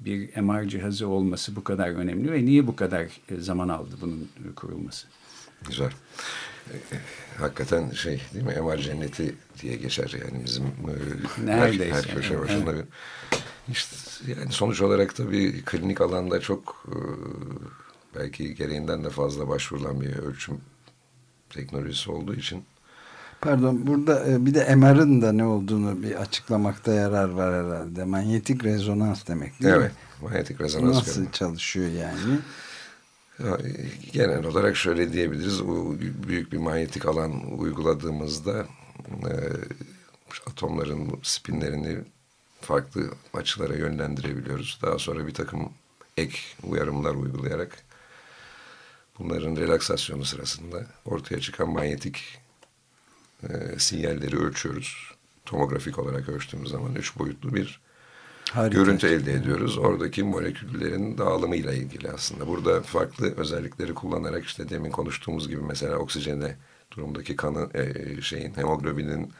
bir 0.00 0.36
MR 0.36 0.68
cihazı 0.68 1.08
olması 1.08 1.56
bu 1.56 1.64
kadar 1.64 1.88
önemli 1.88 2.32
ve 2.32 2.44
niye 2.44 2.66
bu 2.66 2.76
kadar 2.76 3.02
e, 3.30 3.36
zaman 3.36 3.68
aldı 3.68 3.96
bunun 4.00 4.28
kurulması? 4.56 5.06
Güzel. 5.68 5.90
E, 6.72 6.76
hakikaten 7.38 7.90
şey 7.90 8.20
değil 8.34 8.44
mi 8.44 8.54
MR 8.62 8.78
cenneti 8.78 9.34
diye 9.62 9.76
geçer 9.76 10.14
yani 10.24 10.44
bizim 10.44 10.64
e, 10.64 11.46
Neredeyse. 11.46 11.94
her, 11.94 12.02
her 12.02 12.14
köşe 12.14 12.40
başında 12.40 12.72
evet. 12.72 12.86
işte 13.68 13.96
yani 14.26 14.52
sonuç 14.52 14.80
olarak 14.80 15.16
tabii 15.16 15.62
klinik 15.64 16.00
alanda 16.00 16.40
çok 16.40 16.86
e, 16.88 16.96
belki 18.16 18.54
gereğinden 18.54 19.04
de 19.04 19.10
fazla 19.10 19.48
başvurulan 19.48 20.00
bir 20.00 20.16
ölçüm 20.16 20.60
teknolojisi 21.50 22.10
olduğu 22.10 22.34
için. 22.34 22.64
Pardon 23.40 23.86
burada 23.86 24.30
e, 24.30 24.46
bir 24.46 24.54
de 24.54 24.74
MR'ın 24.74 25.22
da 25.22 25.32
ne 25.32 25.44
olduğunu 25.44 26.02
bir 26.02 26.14
açıklamakta 26.14 26.92
yarar 26.92 27.28
var 27.28 27.64
herhalde. 27.64 28.04
Manyetik 28.04 28.64
rezonans 28.64 29.26
demek 29.26 29.62
değil 29.62 29.74
evet, 29.74 29.92
mi? 29.92 29.98
Evet 29.98 30.22
manyetik 30.22 30.60
rezonans. 30.60 30.94
Nasıl 30.94 31.14
görünüm. 31.14 31.30
çalışıyor 31.30 31.90
yani? 31.90 32.38
Genel 34.12 34.44
olarak 34.44 34.76
şöyle 34.76 35.12
diyebiliriz. 35.12 35.62
Büyük 36.28 36.52
bir 36.52 36.58
manyetik 36.58 37.06
alan 37.06 37.58
uyguladığımızda 37.58 38.66
e, 39.08 39.32
atomların 40.46 41.20
spinlerini 41.22 41.98
farklı 42.60 43.10
açılara 43.34 43.76
yönlendirebiliyoruz. 43.76 44.78
Daha 44.82 44.98
sonra 44.98 45.26
bir 45.26 45.34
takım 45.34 45.68
ek 46.16 46.38
uyarımlar 46.62 47.14
uygulayarak 47.14 47.83
bunların 49.18 49.56
relaksasyonu 49.56 50.24
sırasında 50.24 50.86
ortaya 51.04 51.40
çıkan 51.40 51.68
manyetik 51.68 52.38
e, 53.42 53.78
sinyalleri 53.78 54.38
ölçüyoruz. 54.38 55.14
Tomografik 55.46 55.98
olarak 55.98 56.28
ölçtüğümüz 56.28 56.70
zaman 56.70 56.94
üç 56.94 57.18
boyutlu 57.18 57.54
bir 57.54 57.80
Harika. 58.52 58.78
görüntü 58.78 59.06
elde 59.06 59.32
ediyoruz. 59.32 59.78
Oradaki 59.78 60.22
moleküllerin 60.22 61.18
dağılımıyla 61.18 61.72
ilgili 61.72 62.10
aslında. 62.10 62.46
Burada 62.46 62.82
farklı 62.82 63.36
özellikleri 63.36 63.94
kullanarak 63.94 64.44
işte 64.44 64.68
demin 64.68 64.90
konuştuğumuz 64.90 65.48
gibi 65.48 65.62
mesela 65.62 65.96
oksijene 65.96 66.56
durumdaki 66.90 67.36
kanı 67.36 67.70
e, 67.74 68.20
şeyin 68.22 68.54
hemoglobinin 68.56 69.32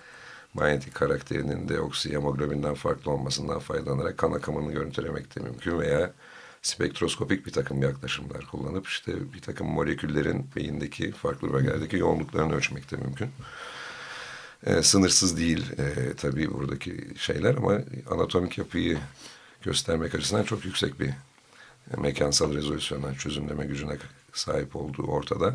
manyetik 0.54 0.94
karakterinin 0.94 1.68
de 1.68 1.80
oksihemoglobinden 1.80 2.74
farklı 2.74 3.10
olmasından 3.10 3.58
faydalanarak 3.58 4.18
kan 4.18 4.32
akımını 4.32 4.72
görüntülemek 4.72 5.36
de 5.36 5.40
mümkün 5.40 5.78
veya 5.78 6.12
spektroskopik 6.64 7.46
bir 7.46 7.52
takım 7.52 7.82
yaklaşımlar 7.82 8.44
kullanıp 8.44 8.86
işte 8.88 9.32
bir 9.32 9.40
takım 9.40 9.66
moleküllerin 9.66 10.50
beyindeki 10.56 11.12
farklı 11.12 11.52
bölgelerdeki 11.52 11.96
yoğunluklarını 11.96 12.54
ölçmek 12.54 12.90
de 12.90 12.96
mümkün. 12.96 13.30
Ee, 14.66 14.82
sınırsız 14.82 15.36
değil 15.36 15.72
e, 15.78 16.14
tabii 16.14 16.52
buradaki 16.52 17.08
şeyler 17.18 17.54
ama 17.54 17.78
anatomik 18.10 18.58
yapıyı 18.58 18.98
göstermek 19.62 20.14
açısından 20.14 20.42
çok 20.42 20.64
yüksek 20.64 21.00
bir 21.00 21.10
mekansal 21.98 22.54
rezolüsyona, 22.54 23.14
çözümleme 23.14 23.66
gücüne 23.66 23.96
sahip 24.32 24.76
olduğu 24.76 25.06
ortada. 25.06 25.54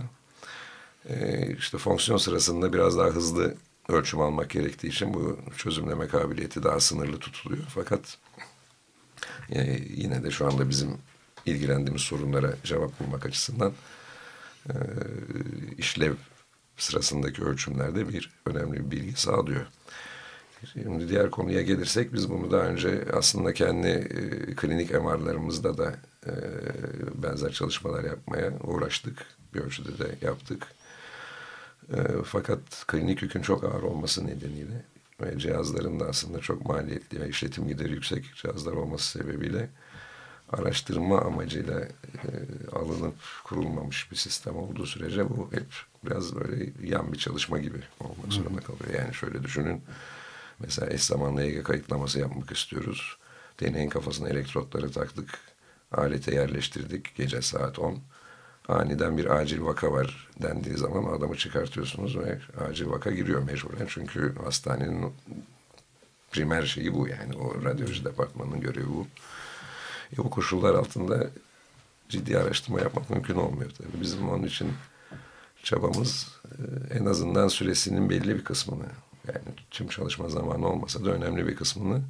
Ee, 1.09 1.55
işte 1.57 1.77
fonksiyon 1.77 2.17
sırasında 2.17 2.73
biraz 2.73 2.97
daha 2.97 3.07
hızlı 3.07 3.55
ölçüm 3.87 4.21
almak 4.21 4.49
gerektiği 4.49 4.87
için 4.87 5.13
bu 5.13 5.39
çözümleme 5.57 6.07
kabiliyeti 6.07 6.63
daha 6.63 6.79
sınırlı 6.79 7.19
tutuluyor. 7.19 7.63
Fakat 7.75 8.17
e, 9.51 9.79
yine 9.95 10.23
de 10.23 10.31
şu 10.31 10.47
anda 10.47 10.69
bizim 10.69 10.97
ilgilendiğimiz 11.45 12.01
sorunlara 12.01 12.53
cevap 12.63 12.99
bulmak 12.99 13.25
açısından 13.25 13.73
e, 14.69 14.73
işlev 15.77 16.13
sırasındaki 16.77 17.43
ölçümlerde 17.43 18.09
bir 18.09 18.31
önemli 18.45 18.85
bir 18.85 18.91
bilgi 18.91 19.21
sağlıyor. 19.21 19.67
Şimdi 20.73 21.09
diğer 21.09 21.31
konuya 21.31 21.61
gelirsek 21.61 22.13
biz 22.13 22.29
bunu 22.29 22.51
daha 22.51 22.61
önce 22.61 23.05
aslında 23.13 23.53
kendi 23.53 23.87
e, 23.87 24.55
klinik 24.55 24.91
MR'larımızda 24.91 25.77
da 25.77 25.95
e, 26.25 26.31
benzer 27.23 27.51
çalışmalar 27.51 28.03
yapmaya 28.03 28.53
uğraştık. 28.63 29.25
Bir 29.53 29.59
ölçüde 29.59 29.97
de 29.99 30.25
yaptık. 30.25 30.67
E, 31.93 31.97
fakat 32.25 32.59
klinik 32.87 33.21
yükün 33.21 33.41
çok 33.41 33.63
ağır 33.63 33.83
olması 33.83 34.27
nedeniyle 34.27 34.83
ve 35.21 35.39
cihazların 35.39 35.99
da 35.99 36.05
aslında 36.05 36.39
çok 36.39 36.65
maliyetli 36.65 37.21
ve 37.21 37.29
işletim 37.29 37.67
gideri 37.67 37.91
yüksek 37.91 38.35
cihazlar 38.35 38.73
olması 38.73 39.19
sebebiyle 39.19 39.69
araştırma 40.51 41.21
amacıyla 41.21 41.79
e, 41.81 41.87
alınıp 42.71 43.15
kurulmamış 43.43 44.11
bir 44.11 44.15
sistem 44.15 44.55
olduğu 44.55 44.85
sürece 44.85 45.29
bu 45.29 45.49
hep 45.51 45.67
biraz 46.05 46.35
böyle 46.35 46.69
yan 46.83 47.13
bir 47.13 47.17
çalışma 47.17 47.59
gibi 47.59 47.83
olmak 47.99 48.33
zorunda 48.33 48.61
kalıyor. 48.61 48.99
Yani 48.99 49.13
şöyle 49.13 49.43
düşünün. 49.43 49.81
Mesela 50.59 50.93
eş 50.93 51.03
zamanlı 51.03 51.43
EG 51.43 51.63
kayıtlaması 51.63 52.19
yapmak 52.19 52.51
istiyoruz. 52.51 53.17
Deneyin 53.59 53.89
kafasına 53.89 54.29
elektrotları 54.29 54.91
taktık. 54.91 55.39
Alete 55.91 56.35
yerleştirdik 56.35 57.15
gece 57.15 57.41
saat 57.41 57.79
10. 57.79 57.99
Aniden 58.69 59.17
bir 59.17 59.25
acil 59.25 59.61
vaka 59.61 59.91
var 59.91 60.27
dendiği 60.41 60.77
zaman 60.77 61.17
adamı 61.17 61.35
çıkartıyorsunuz 61.37 62.17
ve 62.17 62.39
acil 62.69 62.87
vaka 62.87 63.11
giriyor 63.11 63.43
mecburen. 63.43 63.85
Çünkü 63.87 64.35
hastanenin 64.43 65.13
primer 66.31 66.63
şeyi 66.63 66.93
bu 66.93 67.07
yani. 67.07 67.35
O 67.37 67.63
radyoloji 67.63 68.05
departmanının 68.05 68.61
görevi 68.61 68.87
bu. 68.87 69.07
E, 70.13 70.17
bu 70.17 70.29
koşullar 70.29 70.75
altında 70.75 71.29
ciddi 72.09 72.37
araştırma 72.37 72.79
yapmak 72.79 73.09
mümkün 73.09 73.35
olmuyor 73.35 73.71
tabii. 73.71 74.01
Bizim 74.01 74.29
onun 74.29 74.43
için 74.43 74.73
çabamız 75.63 76.27
e, 76.45 76.97
en 76.97 77.05
azından 77.05 77.47
süresinin 77.47 78.09
belli 78.09 78.35
bir 78.35 78.43
kısmını 78.43 78.85
yani 79.27 79.55
tüm 79.71 79.87
çalışma 79.87 80.29
zamanı 80.29 80.67
olmasa 80.67 81.05
da 81.05 81.11
önemli 81.11 81.47
bir 81.47 81.55
kısmını 81.55 82.01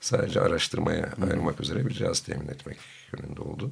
sadece 0.00 0.40
araştırmaya 0.40 1.12
ayırmak 1.22 1.60
üzere 1.60 1.86
bir 1.86 1.94
cihaz 1.94 2.20
temin 2.20 2.48
etmek 2.48 2.78
yönünde 3.12 3.40
oldu. 3.40 3.70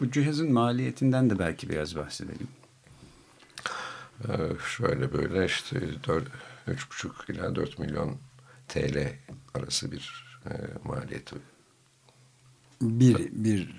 Bu 0.00 0.10
cihazın 0.10 0.52
maliyetinden 0.52 1.30
de 1.30 1.38
belki 1.38 1.68
biraz 1.68 1.96
bahsedelim. 1.96 2.48
Ee, 4.28 4.32
şöyle 4.76 5.12
böyle 5.12 5.46
işte 5.46 5.76
3,5 5.76 7.32
ila 7.32 7.54
4 7.54 7.78
milyon 7.78 8.18
TL 8.68 9.12
arası 9.54 9.92
bir 9.92 10.36
e, 10.46 10.52
maliyeti. 10.84 11.36
Bir, 12.80 13.16
bir, 13.32 13.74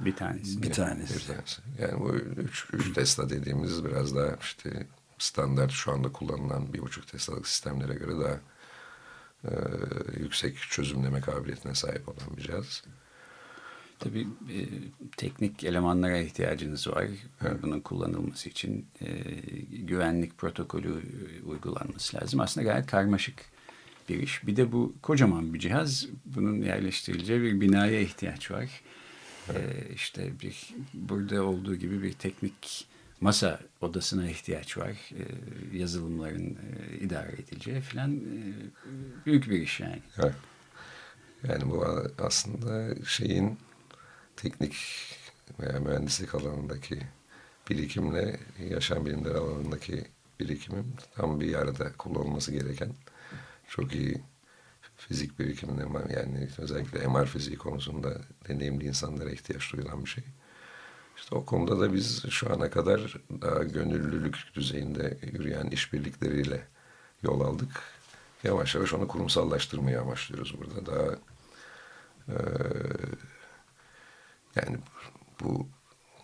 bir 0.00 0.16
tanesi. 0.16 0.62
Bir 0.62 0.72
tanesi. 0.72 1.14
Bir 1.14 1.34
tanesi. 1.34 1.62
Yani 1.78 2.00
bu 2.00 2.14
3, 2.14 2.66
3 2.72 2.92
Tesla 2.92 3.30
dediğimiz 3.30 3.84
biraz 3.84 4.16
daha 4.16 4.36
işte 4.40 4.86
standart 5.18 5.70
şu 5.70 5.92
anda 5.92 6.12
kullanılan 6.12 6.66
1,5 6.66 7.06
Tesla'lık 7.10 7.48
sistemlere 7.48 7.94
göre 7.94 8.12
daha 8.20 8.40
e, 9.44 9.52
yüksek 10.20 10.58
çözümleme 10.58 11.20
kabiliyetine 11.20 11.74
sahip 11.74 12.08
olan 12.08 12.36
bir 12.36 12.42
cihaz. 12.42 12.82
Tabii 13.98 14.26
e, 14.52 14.58
teknik 15.16 15.64
elemanlara 15.64 16.18
ihtiyacınız 16.18 16.88
var. 16.88 17.06
Evet. 17.42 17.62
Bunun 17.62 17.80
kullanılması 17.80 18.48
için 18.48 18.86
e, 19.00 19.06
güvenlik 19.70 20.38
protokolü 20.38 21.02
uygulanması 21.46 22.16
lazım. 22.16 22.40
Aslında 22.40 22.72
gayet 22.72 22.86
karmaşık 22.86 23.44
bir 24.08 24.18
iş. 24.18 24.46
Bir 24.46 24.56
de 24.56 24.72
bu 24.72 24.94
kocaman 25.02 25.54
bir 25.54 25.58
cihaz. 25.58 26.06
Bunun 26.24 26.62
yerleştirileceği 26.62 27.42
bir 27.42 27.60
binaya 27.60 28.00
ihtiyaç 28.00 28.50
var. 28.50 28.82
Evet. 29.50 29.90
E, 29.90 29.94
işte 29.94 30.32
bir 30.42 30.74
burada 30.94 31.42
olduğu 31.42 31.74
gibi 31.74 32.02
bir 32.02 32.12
teknik 32.12 32.86
masa 33.20 33.60
odasına 33.80 34.30
ihtiyaç 34.30 34.78
var. 34.78 34.90
E, 34.90 35.22
yazılımların 35.78 36.46
e, 36.46 36.98
idare 37.00 37.32
edileceği 37.32 37.80
falan 37.80 38.16
e, 38.16 38.40
büyük 39.26 39.50
bir 39.50 39.60
iş 39.60 39.80
yani. 39.80 40.02
Evet. 40.18 40.34
Yani 41.48 41.70
bu 41.70 41.86
aslında 42.18 42.94
şeyin 43.04 43.58
teknik 44.36 44.76
veya 45.60 45.80
mühendislik 45.80 46.34
alanındaki 46.34 47.00
birikimle 47.70 48.40
yaşam 48.70 49.06
bilimleri 49.06 49.38
alanındaki 49.38 50.04
birikimin 50.40 50.94
tam 51.14 51.40
bir 51.40 51.54
arada 51.54 51.92
kullanılması 51.92 52.52
gereken 52.52 52.92
çok 53.68 53.94
iyi 53.94 54.22
fizik 54.96 55.38
birikimine 55.38 56.12
yani 56.16 56.48
özellikle 56.58 57.08
MR 57.08 57.26
fiziği 57.26 57.56
konusunda 57.56 58.20
deneyimli 58.48 58.84
insanlara 58.84 59.30
ihtiyaç 59.30 59.72
duyulan 59.72 60.04
bir 60.04 60.10
şey. 60.10 60.24
İşte 61.16 61.34
o 61.34 61.44
konuda 61.44 61.80
da 61.80 61.92
biz 61.94 62.30
şu 62.30 62.52
ana 62.52 62.70
kadar 62.70 63.16
daha 63.42 63.64
gönüllülük 63.64 64.36
düzeyinde 64.54 65.18
yürüyen 65.32 65.66
işbirlikleriyle 65.66 66.66
yol 67.22 67.40
aldık. 67.40 67.82
Yavaş 68.44 68.74
yavaş 68.74 68.94
onu 68.94 69.08
kurumsallaştırmaya 69.08 70.00
amaçlıyoruz 70.00 70.54
burada. 70.58 70.86
Daha 70.86 71.16
yani 74.56 74.76
bu 75.40 75.66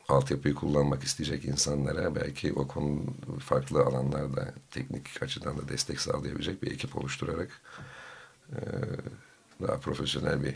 altyapıyı 0.08 0.54
kullanmak 0.54 1.04
isteyecek 1.04 1.44
insanlara 1.44 2.14
belki 2.14 2.52
o 2.52 2.68
konu 2.68 3.04
farklı 3.40 3.82
alanlarda 3.82 4.54
teknik 4.70 5.22
açıdan 5.22 5.58
da 5.58 5.68
destek 5.68 6.00
sağlayabilecek 6.00 6.62
bir 6.62 6.72
ekip 6.72 6.96
oluşturarak 6.96 7.50
e, 8.50 8.58
daha 9.62 9.76
profesyonel 9.76 10.44
bir 10.44 10.54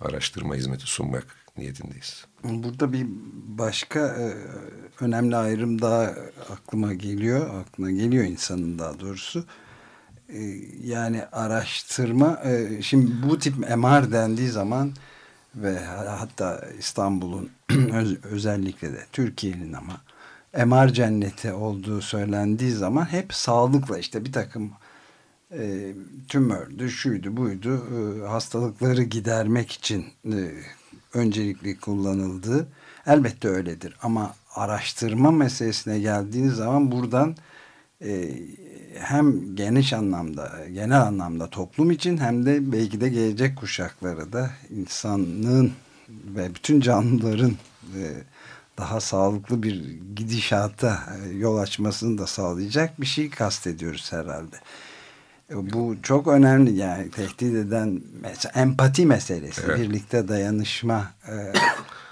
araştırma 0.00 0.54
hizmeti 0.54 0.86
sunmak 0.86 1.26
niyetindeyiz. 1.56 2.26
Burada 2.44 2.92
bir 2.92 3.06
başka 3.58 4.00
e, 4.00 4.34
önemli 5.04 5.36
ayrım 5.36 5.82
daha 5.82 6.14
aklıma 6.50 6.94
geliyor. 6.94 7.60
Aklına 7.60 7.90
geliyor 7.90 8.24
insanın 8.24 8.78
daha 8.78 9.00
doğrusu. 9.00 9.44
E, 10.28 10.38
yani 10.84 11.24
araştırma, 11.24 12.42
şimdi 12.82 13.28
bu 13.28 13.38
tip 13.38 13.58
MR 13.58 14.12
dendiği 14.12 14.48
zaman 14.48 14.92
ve 15.54 15.78
hatta 16.18 16.64
İstanbul'un 16.78 17.50
öz, 17.92 18.24
özellikle 18.24 18.92
de 18.92 19.06
Türkiye'nin 19.12 19.72
ama 19.72 20.00
MR 20.66 20.88
cenneti 20.92 21.52
olduğu 21.52 22.00
söylendiği 22.00 22.72
zaman 22.72 23.12
hep 23.12 23.34
sağlıkla 23.34 23.98
işte 23.98 24.24
bir 24.24 24.32
takım 24.32 24.72
e, 25.52 25.94
tümördü, 26.28 26.90
şuydu, 26.90 27.36
buydu 27.36 27.86
e, 27.96 28.28
hastalıkları 28.28 29.02
gidermek 29.02 29.72
için 29.72 30.06
e, 30.32 30.52
öncelikli 31.14 31.80
kullanıldığı 31.80 32.68
elbette 33.06 33.48
öyledir. 33.48 33.96
Ama 34.02 34.34
araştırma 34.54 35.30
meselesine 35.30 35.98
geldiğiniz 35.98 36.54
zaman 36.54 36.92
buradan 36.92 37.36
e, 38.00 38.38
hem 38.98 39.56
geniş 39.56 39.92
anlamda, 39.92 40.52
genel 40.72 41.00
anlamda 41.00 41.50
toplum 41.50 41.90
için 41.90 42.18
hem 42.18 42.46
de 42.46 42.72
belki 42.72 43.00
de 43.00 43.08
gelecek 43.08 43.56
kuşaklara 43.56 44.32
da 44.32 44.50
insanlığın 44.70 45.72
ve 46.08 46.54
bütün 46.54 46.80
canlıların 46.80 47.52
e, 47.96 48.02
daha 48.78 49.00
sağlıklı 49.00 49.62
bir 49.62 49.98
gidişata 50.16 51.02
e, 51.24 51.36
yol 51.36 51.58
açmasını 51.58 52.18
da 52.18 52.26
sağlayacak 52.26 53.00
bir 53.00 53.06
şey 53.06 53.30
kastediyoruz 53.30 54.12
herhalde. 54.12 54.56
E, 55.50 55.72
bu 55.72 55.96
çok 56.02 56.26
önemli 56.26 56.72
yani 56.72 57.10
tehdit 57.10 57.54
eden 57.54 58.02
mesela 58.22 58.52
empati 58.60 59.06
meselesi, 59.06 59.62
evet. 59.64 59.78
birlikte 59.78 60.28
dayanışma 60.28 61.10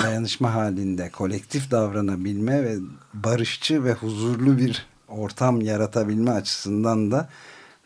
dayanışma 0.02 0.54
halinde 0.54 1.10
kolektif 1.10 1.70
davranabilme 1.70 2.62
ve 2.62 2.76
barışçı 3.14 3.84
ve 3.84 3.92
huzurlu 3.92 4.58
bir 4.58 4.86
ortam 5.08 5.60
yaratabilme 5.60 6.30
açısından 6.30 7.10
da 7.10 7.28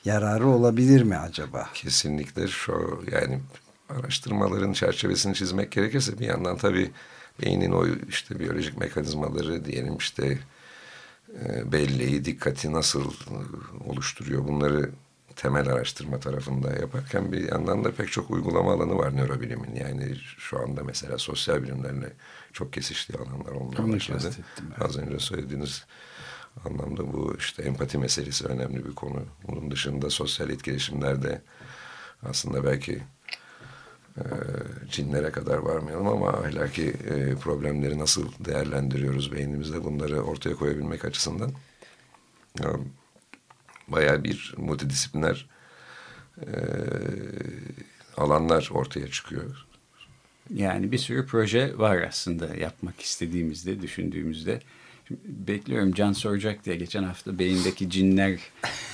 yararı 0.05 0.47
olabilir 0.47 1.03
mi 1.03 1.17
acaba? 1.17 1.69
Kesinlikle 1.75 2.49
şu 2.49 3.05
yani 3.13 3.41
araştırmaların 3.89 4.73
çerçevesini 4.73 5.35
çizmek 5.35 5.73
gerekirse 5.73 6.19
bir 6.19 6.27
yandan 6.27 6.57
tabii 6.57 6.91
beynin 7.43 7.73
o 7.73 7.87
işte 8.09 8.41
biyolojik 8.41 8.79
mekanizmaları 8.79 9.65
diyelim 9.65 9.97
işte 9.97 10.39
e, 11.45 11.73
belleği, 11.73 12.25
dikkati 12.25 12.73
nasıl 12.73 13.13
oluşturuyor 13.87 14.49
bunları 14.49 14.91
temel 15.37 15.69
araştırma 15.69 16.21
tarafında 16.21 16.73
yaparken 16.73 17.33
bir 17.33 17.49
yandan 17.51 17.85
da 17.85 17.93
pek 17.93 18.13
çok 18.13 18.31
uygulama 18.31 18.73
alanı 18.73 18.99
var 18.99 19.17
nörobilimin. 19.17 19.75
Yani 19.75 20.17
şu 20.39 20.59
anda 20.59 20.85
mesela 20.85 21.19
sosyal 21.19 21.63
bilimlerle 21.63 22.13
çok 22.53 22.73
kesiştiği 22.73 23.19
alanlar 23.19 23.53
olmaya 23.53 23.95
başladı. 23.95 24.31
Az 24.81 24.97
önce 24.97 25.19
söylediğiniz 25.19 25.85
anlamda 26.65 27.13
bu 27.13 27.37
işte 27.39 27.63
empati 27.63 27.99
meselesi 27.99 28.47
önemli 28.47 28.85
bir 28.85 28.95
konu. 28.95 29.23
Bunun 29.49 29.71
dışında 29.71 30.11
sosyal 30.11 30.51
etkileşimlerde 30.51 31.43
aslında 32.23 32.65
belki 32.65 33.03
e, 34.17 34.25
cinlere 34.91 35.31
kadar 35.31 35.59
varmayalım 35.59 36.09
ama 36.09 36.29
ahlaki 36.29 36.89
e, 36.89 37.35
problemleri 37.35 37.99
nasıl 37.99 38.33
değerlendiriyoruz 38.45 39.33
beynimizde 39.33 39.85
bunları 39.85 40.23
ortaya 40.23 40.57
koyabilmek 40.57 41.05
açısından 41.05 41.53
e, 42.61 42.67
bayağı 43.89 44.25
bir 44.25 44.55
multidisipliner 44.57 45.49
e, 46.41 46.51
alanlar 48.17 48.71
ortaya 48.73 49.09
çıkıyor. 49.09 49.67
Yani 50.55 50.93
bir 50.93 50.99
sürü 50.99 51.27
proje 51.27 51.79
var 51.79 52.03
aslında 52.03 52.57
yapmak 52.57 53.01
istediğimizde, 53.01 53.83
düşündüğümüzde 53.83 54.61
bekliyorum 55.25 55.93
Can 55.93 56.13
soracak 56.13 56.65
diye 56.65 56.77
geçen 56.77 57.03
hafta 57.03 57.39
beyindeki 57.39 57.91
cinler 57.91 58.39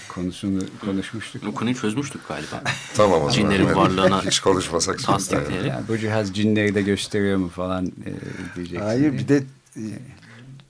konusunu 0.08 0.60
konuşmuştuk. 0.84 1.46
Bu 1.46 1.54
konuyu 1.54 1.74
çözmüştük 1.74 2.28
galiba. 2.28 2.62
tamam 2.94 3.22
o 3.22 3.30
zaman. 3.30 3.32
Cinlerin 3.32 3.74
varlığına 3.74 4.24
hiç 4.24 4.40
konuşmasak. 4.40 5.02
tasdikleyerek. 5.02 5.70
Yani 5.70 5.88
bu 5.88 5.98
cihaz 5.98 6.34
cinleri 6.34 6.74
de 6.74 6.82
gösteriyor 6.82 7.38
mu 7.38 7.48
falan 7.48 7.86
e, 7.86 8.10
diyeceksin. 8.56 8.86
Hayır 8.86 9.12
bir 9.12 9.28
de 9.28 9.36
e, 9.76 9.82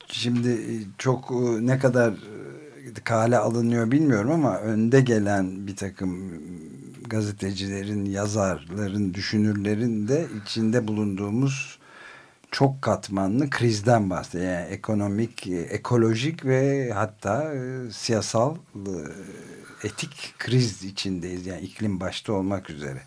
şimdi 0.08 0.48
e, 0.48 0.74
çok 0.98 1.30
e, 1.30 1.66
ne 1.66 1.78
kadar 1.78 2.14
kale 3.04 3.38
alınıyor 3.38 3.90
bilmiyorum 3.90 4.30
ama 4.30 4.58
önde 4.58 5.00
gelen 5.00 5.66
bir 5.66 5.76
takım 5.76 6.32
gazetecilerin, 7.06 8.04
yazarların, 8.04 9.14
düşünürlerin 9.14 10.08
de 10.08 10.26
içinde 10.42 10.88
bulunduğumuz 10.88 11.77
çok 12.50 12.82
katmanlı 12.82 13.50
krizden 13.50 14.10
bahsediyor. 14.10 14.52
Yani 14.52 14.66
ekonomik, 14.66 15.46
ekolojik 15.46 16.44
ve 16.44 16.90
hatta 16.92 17.54
e, 17.54 17.90
siyasal 17.92 18.56
e, 18.76 19.86
etik 19.86 20.34
kriz 20.38 20.84
içindeyiz. 20.84 21.46
Yani 21.46 21.60
iklim 21.60 22.00
başta 22.00 22.32
olmak 22.32 22.70
üzere. 22.70 23.02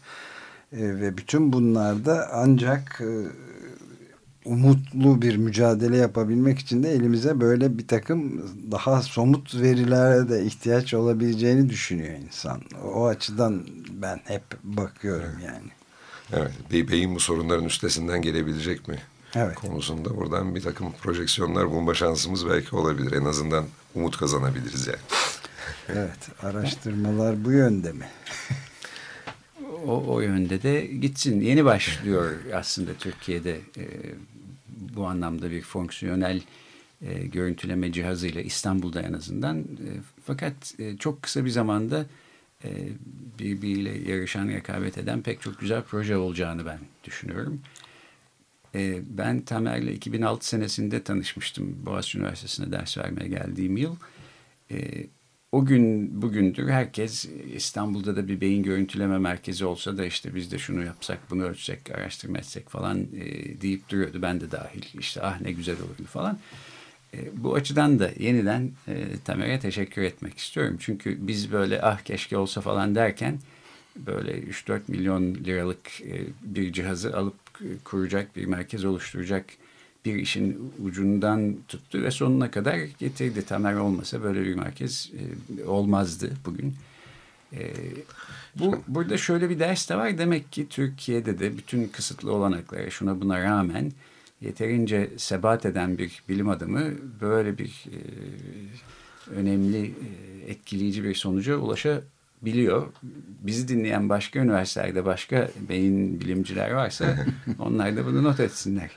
E, 0.71 0.79
ve 0.79 1.17
bütün 1.17 1.53
bunlarda 1.53 2.29
ancak 2.33 3.01
umutlu 4.45 5.21
bir 5.21 5.35
mücadele 5.35 5.97
yapabilmek 5.97 6.59
için 6.59 6.83
de 6.83 6.91
elimize 6.91 7.39
böyle 7.41 7.77
bir 7.77 7.87
takım 7.87 8.51
daha 8.71 9.01
somut 9.01 9.55
verilere 9.55 10.29
de 10.29 10.45
ihtiyaç 10.45 10.93
olabileceğini 10.93 11.69
düşünüyor 11.69 12.13
insan. 12.13 12.61
O 12.85 13.05
açıdan 13.05 13.67
ben 13.89 14.19
hep 14.25 14.43
bakıyorum 14.63 15.39
yani. 15.45 15.71
Evet, 16.33 16.89
beyin 16.91 17.15
bu 17.15 17.19
sorunların 17.19 17.65
üstesinden 17.65 18.21
gelebilecek 18.21 18.87
mi? 18.87 18.99
Evet. 19.35 19.55
Konusunda 19.55 20.17
buradan 20.17 20.55
bir 20.55 20.61
takım 20.61 20.91
projeksiyonlar 20.91 21.69
bulma 21.69 21.93
şansımız 21.93 22.49
belki 22.49 22.75
olabilir. 22.75 23.11
En 23.11 23.25
azından 23.25 23.65
umut 23.95 24.17
kazanabiliriz 24.17 24.87
yani. 24.87 24.99
Evet, 25.89 26.29
araştırmalar 26.43 27.45
bu 27.45 27.51
yönde 27.51 27.91
mi? 27.91 28.05
o, 29.85 30.03
o 30.07 30.21
yönde 30.21 30.63
de 30.63 30.85
gitsin. 30.85 31.41
Yeni 31.41 31.65
başlıyor 31.65 32.31
aslında 32.53 32.93
Türkiye'de 32.93 33.59
e, 33.77 33.85
bu 34.95 35.05
anlamda 35.05 35.51
bir 35.51 35.61
fonksiyonel 35.61 36.41
e, 37.01 37.27
görüntüleme 37.27 37.91
cihazıyla 37.91 38.41
İstanbul'da 38.41 39.01
en 39.01 39.13
azından. 39.13 39.59
E, 39.59 39.89
fakat 40.25 40.79
e, 40.79 40.97
çok 40.97 41.21
kısa 41.21 41.45
bir 41.45 41.49
zamanda 41.49 42.05
e, 42.63 42.69
birbiriyle 43.39 44.11
yarışan, 44.11 44.47
rekabet 44.47 44.97
eden 44.97 45.21
pek 45.21 45.41
çok 45.41 45.59
güzel 45.59 45.83
proje 45.83 46.17
olacağını 46.17 46.65
ben 46.65 46.79
düşünüyorum. 47.03 47.61
E, 48.75 49.01
ben 49.17 49.41
Tamer'le 49.41 49.93
2006 49.93 50.47
senesinde 50.47 51.03
tanışmıştım 51.03 51.85
Boğaziçi 51.85 52.17
Üniversitesi'ne 52.17 52.71
ders 52.71 52.97
vermeye 52.97 53.27
geldiğim 53.27 53.77
yıl. 53.77 53.95
E, 54.71 55.07
o 55.51 55.65
gün 55.65 56.21
bugündür 56.21 56.69
herkes 56.69 57.29
İstanbul'da 57.55 58.15
da 58.15 58.27
bir 58.27 58.41
beyin 58.41 58.63
görüntüleme 58.63 59.17
merkezi 59.17 59.65
olsa 59.65 59.97
da 59.97 60.05
işte 60.05 60.35
biz 60.35 60.51
de 60.51 60.57
şunu 60.57 60.85
yapsak, 60.85 61.19
bunu 61.29 61.43
ölçsek, 61.43 61.91
araştırma 61.91 62.37
etsek 62.37 62.69
falan 62.69 62.99
e, 63.01 63.61
deyip 63.61 63.89
duruyordu. 63.89 64.21
Ben 64.21 64.41
de 64.41 64.51
dahil. 64.51 64.99
İşte 64.99 65.21
ah 65.21 65.41
ne 65.41 65.51
güzel 65.51 65.75
olurdu 65.77 66.03
falan. 66.07 66.39
E, 67.13 67.17
bu 67.43 67.55
açıdan 67.55 67.99
da 67.99 68.11
yeniden 68.19 68.71
e, 68.87 69.05
Tamer'e 69.25 69.59
teşekkür 69.59 70.01
etmek 70.01 70.37
istiyorum. 70.37 70.77
Çünkü 70.79 71.27
biz 71.27 71.51
böyle 71.51 71.81
ah 71.81 72.01
keşke 72.01 72.37
olsa 72.37 72.61
falan 72.61 72.95
derken 72.95 73.39
böyle 73.95 74.39
3-4 74.39 74.79
milyon 74.87 75.35
liralık 75.35 76.01
e, 76.01 76.21
bir 76.41 76.73
cihazı 76.73 77.17
alıp 77.17 77.50
kuracak, 77.83 78.35
bir 78.35 78.45
merkez 78.45 78.85
oluşturacak 78.85 79.45
bir 80.05 80.15
işin 80.15 80.73
ucundan 80.83 81.55
tuttu 81.67 82.03
ve 82.03 82.11
sonuna 82.11 82.51
kadar 82.51 82.77
getirdi. 82.99 83.45
Tamer 83.45 83.73
olmasa 83.73 84.23
böyle 84.23 84.41
bir 84.43 84.55
merkez 84.55 85.11
e, 85.59 85.63
olmazdı 85.65 86.31
bugün. 86.45 86.75
E, 87.53 87.73
bu 88.55 88.83
burada 88.87 89.17
şöyle 89.17 89.49
bir 89.49 89.59
ders 89.59 89.89
de 89.89 89.95
var. 89.95 90.17
Demek 90.17 90.51
ki 90.51 90.69
Türkiye'de 90.69 91.39
de 91.39 91.57
bütün 91.57 91.87
kısıtlı 91.87 92.33
olanaklara 92.33 92.89
şuna 92.89 93.21
buna 93.21 93.43
rağmen 93.43 93.91
yeterince 94.41 95.09
sebat 95.17 95.65
eden 95.65 95.97
bir 95.97 96.23
bilim 96.29 96.49
adamı 96.49 96.83
böyle 97.21 97.57
bir 97.57 97.85
e, 97.91 97.99
önemli, 99.35 99.85
e, 99.85 100.51
etkileyici 100.51 101.03
bir 101.03 101.15
sonuca 101.15 101.57
ulaşabilir 101.57 102.20
biliyor. 102.41 102.87
Bizi 103.41 103.67
dinleyen 103.67 104.09
başka 104.09 104.39
üniversitelerde 104.39 105.05
başka 105.05 105.49
beyin 105.69 106.21
bilimciler 106.21 106.71
varsa 106.71 107.25
onlar 107.59 107.97
da 107.97 108.05
bunu 108.05 108.23
not 108.23 108.39
etsinler. 108.39 108.91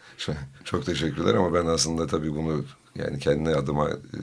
Çok 0.65 0.87
teşekkürler 0.87 1.35
ama 1.35 1.55
ben 1.55 1.67
aslında 1.67 2.07
tabii 2.07 2.35
bunu 2.35 2.65
yani 2.95 3.19
kendi 3.19 3.51
adıma 3.51 3.91
e, 3.91 4.19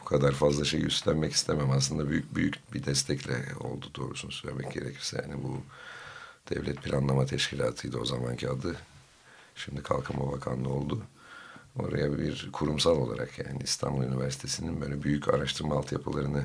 bu 0.00 0.04
kadar 0.04 0.32
fazla 0.32 0.64
şey 0.64 0.84
üstlenmek 0.84 1.32
istemem. 1.32 1.70
Aslında 1.70 2.10
büyük 2.10 2.34
büyük 2.34 2.74
bir 2.74 2.84
destekle 2.84 3.34
oldu 3.60 3.86
doğrusunu 3.96 4.32
söylemek 4.32 4.72
gerekirse. 4.72 5.24
Yani 5.28 5.42
bu 5.42 5.60
Devlet 6.50 6.82
Planlama 6.82 7.26
Teşkilatı'ydı 7.26 7.98
o 7.98 8.04
zamanki 8.04 8.48
adı. 8.48 8.76
Şimdi 9.54 9.82
Kalkınma 9.82 10.32
Bakanlığı 10.32 10.68
oldu. 10.68 11.02
Oraya 11.78 12.18
bir 12.18 12.48
kurumsal 12.52 12.96
olarak 12.96 13.38
yani 13.38 13.58
İstanbul 13.64 14.02
Üniversitesi'nin 14.02 14.80
böyle 14.80 15.02
büyük 15.02 15.28
araştırma 15.28 15.76
altyapılarını 15.76 16.44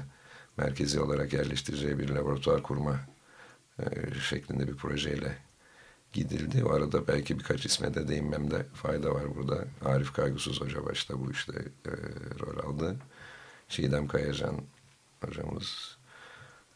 merkezi 0.57 0.99
olarak 0.99 1.33
yerleştireceği 1.33 1.99
bir 1.99 2.09
laboratuvar 2.09 2.63
kurma 2.63 2.99
e, 3.79 4.13
şeklinde 4.19 4.67
bir 4.67 4.75
projeyle 4.75 5.37
gidildi. 6.13 6.63
O 6.65 6.73
arada 6.73 7.07
belki 7.07 7.39
birkaç 7.39 7.65
isme 7.65 7.93
de 7.93 8.07
değinmemde 8.07 8.65
fayda 8.73 9.15
var 9.15 9.35
burada. 9.35 9.65
Arif 9.85 10.13
Kaygısız 10.13 10.61
Hoca 10.61 10.85
başta 10.85 11.19
bu 11.19 11.31
işte 11.31 11.53
e, 11.85 11.91
rol 12.39 12.69
aldı. 12.69 12.97
Çiğdem 13.69 14.07
Kayacan 14.07 14.61
hocamız 15.25 15.97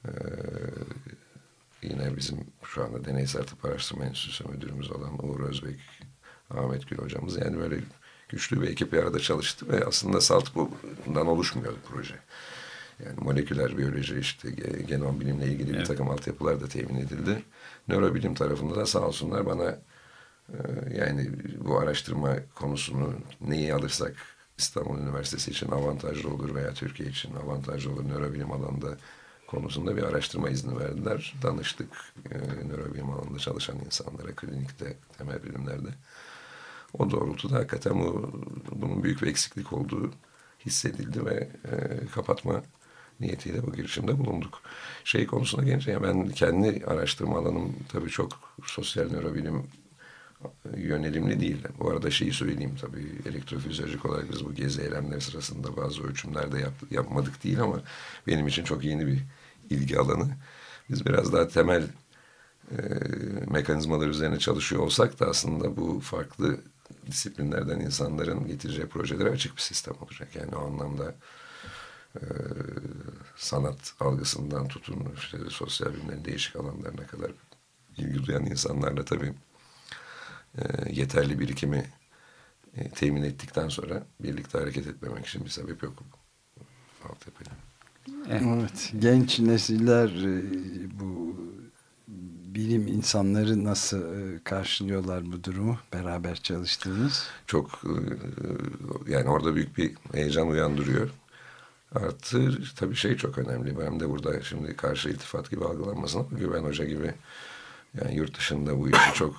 e, 0.06 0.12
yine 1.82 2.18
bizim 2.18 2.48
şu 2.64 2.84
anda 2.84 3.06
Deneysel 3.06 3.44
Tıp 3.44 3.66
Araştırma 3.66 4.06
Enstitüsü 4.06 4.48
müdürümüz 4.48 4.92
olan 4.92 5.26
Uğur 5.26 5.40
Özbek, 5.40 5.80
Ahmet 6.50 6.90
Gül 6.90 6.98
hocamız 6.98 7.38
yani 7.38 7.58
böyle 7.58 7.80
güçlü 8.30 8.62
bir 8.62 8.68
ekip 8.68 8.94
bir 8.94 8.98
arada 8.98 9.20
çalıştı 9.20 9.70
ve 9.70 9.86
aslında 9.86 10.22
SALT 10.22 10.52
bundan 11.06 11.28
oluşmuyor 11.28 11.74
proje. 11.90 12.16
Yani 13.06 13.16
moleküler 13.20 13.78
biyoloji 13.78 14.20
işte 14.20 14.52
genom 14.88 15.20
bilimle 15.20 15.46
ilgili 15.46 15.70
evet. 15.70 15.80
bir 15.80 15.86
takım 15.86 16.10
altyapılar 16.10 16.62
da 16.62 16.68
temin 16.68 16.96
edildi. 16.96 17.44
Nörobilim 17.88 18.34
tarafında 18.34 18.76
da 18.76 18.86
sağ 18.86 19.08
olsunlar 19.08 19.46
bana 19.46 19.80
e, 20.50 20.58
yani 20.98 21.30
bu 21.66 21.80
araştırma 21.80 22.36
konusunu 22.56 23.14
neyi 23.42 23.74
alırsak 23.74 24.16
İstanbul 24.58 25.00
Üniversitesi 25.00 25.52
için 25.52 25.72
avantajlı 25.72 26.30
olur 26.30 26.56
veya 26.56 26.74
Türkiye 26.74 27.10
için 27.10 27.36
avantajlı 27.36 27.92
olur 27.92 28.10
nörobilim 28.10 28.52
alanında 28.52 28.98
konusunda 29.48 29.98
bir 29.98 30.04
araştırma 30.04 30.50
izni 30.50 30.80
verdiler. 30.80 31.36
Danıştık 31.44 31.90
e, 32.32 32.38
nörobilim 32.68 33.10
alanında 33.10 33.40
çalışan 33.40 33.80
insanlara 33.86 34.32
klinikte, 34.36 34.98
temel 35.18 35.44
bilimlerde. 35.44 35.90
O 37.00 37.12
doğrultuda 37.12 37.56
hakikaten 37.56 38.00
bu, 38.00 38.42
bunun 38.72 39.04
büyük 39.04 39.22
bir 39.22 39.28
eksiklik 39.28 39.74
olduğu 39.74 40.12
hissedildi 40.66 41.26
ve 41.26 41.50
e, 41.72 42.06
kapatma 42.16 42.64
niyetiyle 43.20 43.68
bu 43.68 43.74
girişimde 43.74 44.20
bulunduk. 44.20 44.62
Şey 45.04 45.28
konusuna 45.28 45.64
gelince 45.64 46.04
ben 46.04 46.30
kendi 46.30 46.86
araştırma 46.86 47.40
alanım 47.40 47.76
tabii 47.92 48.10
çok 48.10 48.32
sosyal 48.66 49.12
nörobilim 49.12 49.64
yönelimli 50.78 51.40
değil. 51.40 51.64
Bu 51.80 51.90
arada 51.90 52.12
şeyi 52.12 52.34
söyleyeyim 52.34 52.76
tabii 52.82 53.22
elektrofizyolojik 53.26 54.06
olarak 54.06 54.32
biz 54.32 54.46
bu 54.46 54.54
gezi 54.54 54.82
eylemleri 54.82 55.22
sırasında 55.22 55.78
bazı 55.78 56.04
ölçümlerde 56.04 56.60
yap, 56.60 56.74
yapmadık 56.92 57.44
değil 57.44 57.62
ama 57.62 57.82
benim 58.28 58.48
için 58.48 58.64
çok 58.64 58.84
yeni 58.84 59.08
bir 59.08 59.20
ilgi 59.70 60.00
alanı. 60.00 60.28
Biz 60.90 61.06
biraz 61.06 61.34
daha 61.34 61.48
temel 61.48 61.84
e, 62.72 62.78
mekanizmalar 63.48 64.08
üzerine 64.08 64.40
çalışıyor 64.40 64.82
olsak 64.82 65.20
da 65.20 65.26
aslında 65.26 65.78
bu 65.78 66.00
farklı 66.00 66.60
disiplinlerden 67.08 67.80
insanların 67.80 68.48
getireceği 68.48 68.88
projelere 68.88 69.30
açık 69.30 69.56
bir 69.56 69.62
sistem 69.62 69.94
olacak. 70.02 70.36
Yani 70.36 70.56
o 70.56 70.68
anlamda 70.68 71.16
e, 72.16 72.26
sanat 73.36 73.94
algısından 74.00 74.68
tutun 74.68 75.14
işte 75.18 75.38
sosyal 75.50 75.94
bilimlerin 75.94 76.26
değişik 76.26 76.56
alanlarına 76.56 77.08
kadar 77.08 77.32
ilgi 77.98 78.26
duyan 78.26 78.46
insanlarla 78.46 79.06
tabii 79.06 79.34
e, 80.58 80.62
yeterli 80.92 81.40
birikimi 81.40 81.86
e, 82.78 82.90
temin 82.90 83.24
ettikten 83.24 83.70
sonra 83.70 84.04
birlikte 84.20 84.58
hareket 84.58 84.88
etmemek 84.88 85.26
için 85.26 85.46
bir 85.46 85.50
sebep 85.50 85.84
yok. 85.84 85.94
Altyapıya. 87.10 87.52
Evet. 88.30 88.42
evet. 88.46 88.94
Genç 89.00 89.40
nesiller 89.40 90.10
e, 90.10 91.00
bu 91.00 91.36
bilim 92.56 92.88
insanları 92.88 93.64
nasıl 93.64 93.98
e, 93.98 94.44
karşılıyorlar 94.44 95.32
bu 95.32 95.44
durumu 95.44 95.78
beraber 95.94 96.36
çalıştığınız? 96.36 97.28
Çok 97.48 97.82
e, 97.84 97.96
yani 99.12 99.30
orada 99.30 99.56
büyük 99.56 99.78
bir 99.78 99.96
heyecan 100.14 100.48
uyandırıyor. 100.48 101.10
Artı 101.92 102.64
tabii 102.76 102.96
şey 102.96 103.18
çok 103.18 103.38
önemli. 103.38 103.80
Ben 103.80 104.00
de 104.00 104.10
burada 104.10 104.42
şimdi 104.42 104.76
karşı 104.76 105.10
iltifat 105.10 105.52
gibi 105.52 105.66
algılanmasın 105.66 106.20
ama 106.20 106.40
Güven 106.40 106.64
Hoca 106.64 106.86
gibi 106.86 107.14
yani 108.02 108.16
yurt 108.16 108.38
dışında 108.38 108.80
bu 108.80 108.90
işi 108.90 109.14
çok 109.14 109.36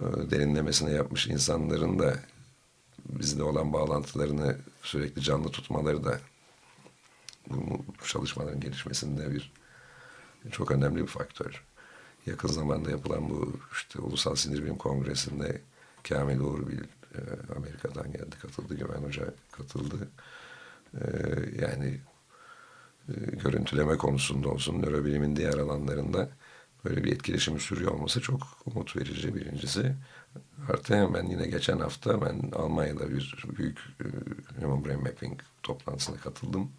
e, 0.00 0.30
derinlemesine 0.30 0.90
yapmış 0.90 1.26
insanların 1.26 1.98
da 1.98 2.16
bizde 3.08 3.42
olan 3.42 3.72
bağlantılarını 3.72 4.56
sürekli 4.82 5.22
canlı 5.22 5.48
tutmaları 5.48 6.04
da 6.04 6.20
bu 7.50 7.84
çalışmaların 8.04 8.60
gelişmesinde 8.60 9.32
bir 9.32 9.52
çok 10.50 10.70
önemli 10.70 11.02
bir 11.02 11.06
faktör. 11.06 11.64
Yakın 12.26 12.48
zamanda 12.48 12.90
yapılan 12.90 13.30
bu 13.30 13.56
işte 13.72 13.98
Ulusal 13.98 14.34
Sinir 14.34 14.62
Bilim 14.62 14.78
Kongresi'nde 14.78 15.60
Kamil 16.08 16.40
Uğurbil 16.40 16.80
e, 17.14 17.20
Amerika'dan 17.56 18.12
geldi 18.12 18.36
katıldı. 18.42 18.74
Güven 18.74 19.02
Hoca 19.02 19.34
katıldı. 19.52 20.08
Ee, 21.00 21.06
yani 21.62 22.00
e, 23.08 23.12
görüntüleme 23.44 23.96
konusunda 23.96 24.48
olsun, 24.48 24.82
nörobilimin 24.82 25.36
diğer 25.36 25.54
alanlarında 25.54 26.30
böyle 26.84 27.04
bir 27.04 27.12
etkileşimi 27.12 27.60
sürüyor 27.60 27.92
olması 27.92 28.20
çok 28.20 28.42
umut 28.66 28.96
verici 28.96 29.34
birincisi. 29.34 29.94
Artı 30.68 31.14
ben 31.14 31.26
yine 31.26 31.46
geçen 31.46 31.78
hafta 31.78 32.20
ben 32.22 32.50
Almanya'da 32.52 33.10
bir 33.10 33.44
büyük 33.56 33.78
e, 33.78 34.06
Human 34.62 34.84
Brain 34.84 35.02
Mapping 35.02 35.40
toplantısına 35.62 36.16
katıldım. 36.16 36.70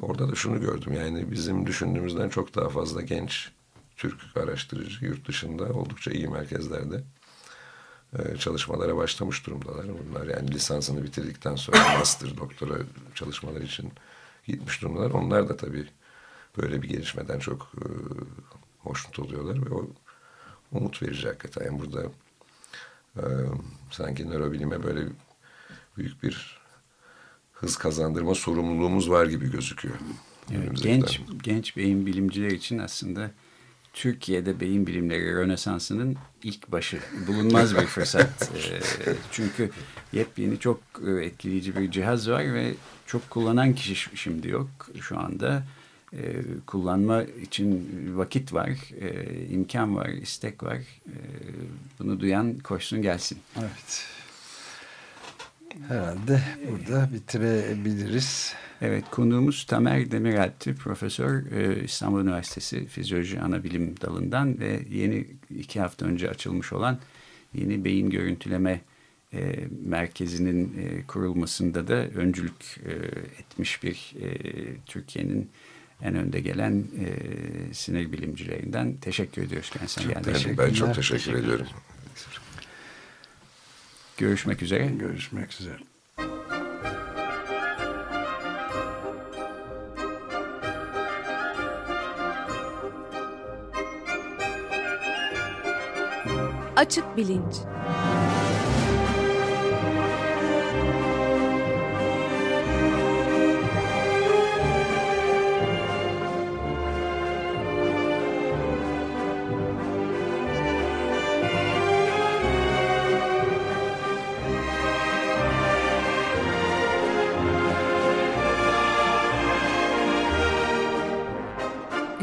Orada 0.00 0.32
da 0.32 0.34
şunu 0.34 0.60
gördüm 0.60 0.92
yani 0.92 1.30
bizim 1.30 1.66
düşündüğümüzden 1.66 2.28
çok 2.28 2.54
daha 2.54 2.68
fazla 2.68 3.02
genç 3.02 3.50
Türk 3.96 4.36
araştırıcı 4.36 5.04
yurt 5.04 5.28
dışında 5.28 5.64
oldukça 5.64 6.10
iyi 6.10 6.28
merkezlerde 6.28 6.96
e, 6.96 7.02
çalışmalara 8.38 8.96
başlamış 8.96 9.46
durumdalar. 9.46 9.86
Bunlar 10.08 10.26
yani 10.26 10.50
lisansını 10.50 11.04
bitirdikten 11.04 11.56
sonra 11.56 11.78
master, 11.98 12.36
doktora 12.36 12.74
çalışmalar 13.14 13.60
için 13.60 13.92
gitmiş 14.46 14.82
durumdalar. 14.82 15.10
Onlar 15.10 15.48
da 15.48 15.56
tabii 15.56 15.86
böyle 16.56 16.82
bir 16.82 16.88
gelişmeden 16.88 17.38
çok 17.38 17.72
e, 17.76 17.86
hoşnut 18.78 19.18
oluyorlar 19.18 19.66
ve 19.66 19.74
o 19.74 19.86
umut 20.72 21.02
verici 21.02 21.26
hakikaten. 21.26 21.64
Yani 21.64 21.80
burada 21.80 22.02
e, 23.16 23.24
sanki 23.90 24.30
nörobilime 24.30 24.82
böyle 24.82 25.08
büyük 25.96 26.22
bir 26.22 26.60
hız 27.52 27.76
kazandırma 27.76 28.34
sorumluluğumuz 28.34 29.10
var 29.10 29.26
gibi 29.26 29.50
gözüküyor. 29.50 29.94
Evet, 30.52 30.82
genç 30.82 31.20
genç 31.42 31.76
beyin 31.76 32.06
bilimciler 32.06 32.50
için 32.50 32.78
aslında 32.78 33.30
Türkiye'de 33.94 34.60
beyin 34.60 34.86
bilimleri 34.86 35.34
Rönesansı'nın 35.34 36.16
ilk 36.42 36.72
başı 36.72 36.98
bulunmaz 37.26 37.76
bir 37.76 37.86
fırsat. 37.86 38.50
e, 39.06 39.14
çünkü 39.32 39.70
yepyeni 40.12 40.58
çok 40.58 40.80
e, 41.06 41.24
etkileyici 41.24 41.76
bir 41.76 41.90
cihaz 41.90 42.30
var 42.30 42.54
ve 42.54 42.74
çok 43.06 43.30
kullanan 43.30 43.74
kişi 43.74 44.16
şimdi 44.16 44.48
yok 44.48 44.68
şu 45.00 45.18
anda. 45.18 45.62
E, 46.12 46.42
kullanma 46.66 47.22
için 47.22 47.88
vakit 48.14 48.52
var, 48.52 48.70
e, 49.00 49.26
imkan 49.46 49.96
var, 49.96 50.08
istek 50.08 50.62
var. 50.62 50.78
E, 51.06 51.16
bunu 51.98 52.20
duyan 52.20 52.58
koşsun 52.58 53.02
gelsin. 53.02 53.38
Evet. 53.60 54.06
Herhalde 55.88 56.40
burada 56.70 57.08
bitirebiliriz. 57.12 58.54
Evet, 58.80 59.04
konuğumuz 59.10 59.64
Tamer 59.64 60.10
Demiraltı, 60.10 60.74
profesör 60.74 61.52
e, 61.52 61.84
İstanbul 61.84 62.20
Üniversitesi 62.20 62.86
Fizyoloji 62.86 63.40
Anabilim 63.40 63.94
Dalı'ndan 64.00 64.60
ve 64.60 64.80
yeni 64.90 65.26
iki 65.58 65.80
hafta 65.80 66.06
önce 66.06 66.30
açılmış 66.30 66.72
olan 66.72 66.98
yeni 67.54 67.84
beyin 67.84 68.10
görüntüleme 68.10 68.80
e, 69.32 69.68
merkezinin 69.86 70.78
e, 70.78 71.06
kurulmasında 71.06 71.88
da 71.88 71.94
öncülük 71.94 72.80
e, 72.86 72.92
etmiş 73.40 73.82
bir 73.82 74.14
e, 74.22 74.36
Türkiye'nin 74.86 75.50
en 76.02 76.14
önde 76.14 76.40
gelen 76.40 76.84
e, 77.00 77.74
sinir 77.74 78.12
bilimcilerinden 78.12 78.96
teşekkür 78.96 79.42
ediyoruz 79.42 79.70
kendisine 79.70 80.12
için. 80.36 80.58
Ben 80.58 80.72
çok 80.72 80.94
teşekkür, 80.94 81.18
teşekkür 81.18 81.38
ediyorum. 81.38 81.66
Görüşmek 84.18 84.62
üzere. 84.62 84.86
Görüşmek 84.86 85.52
üzere. 85.60 85.78
Açık 96.76 97.16
Bilinç 97.16 97.54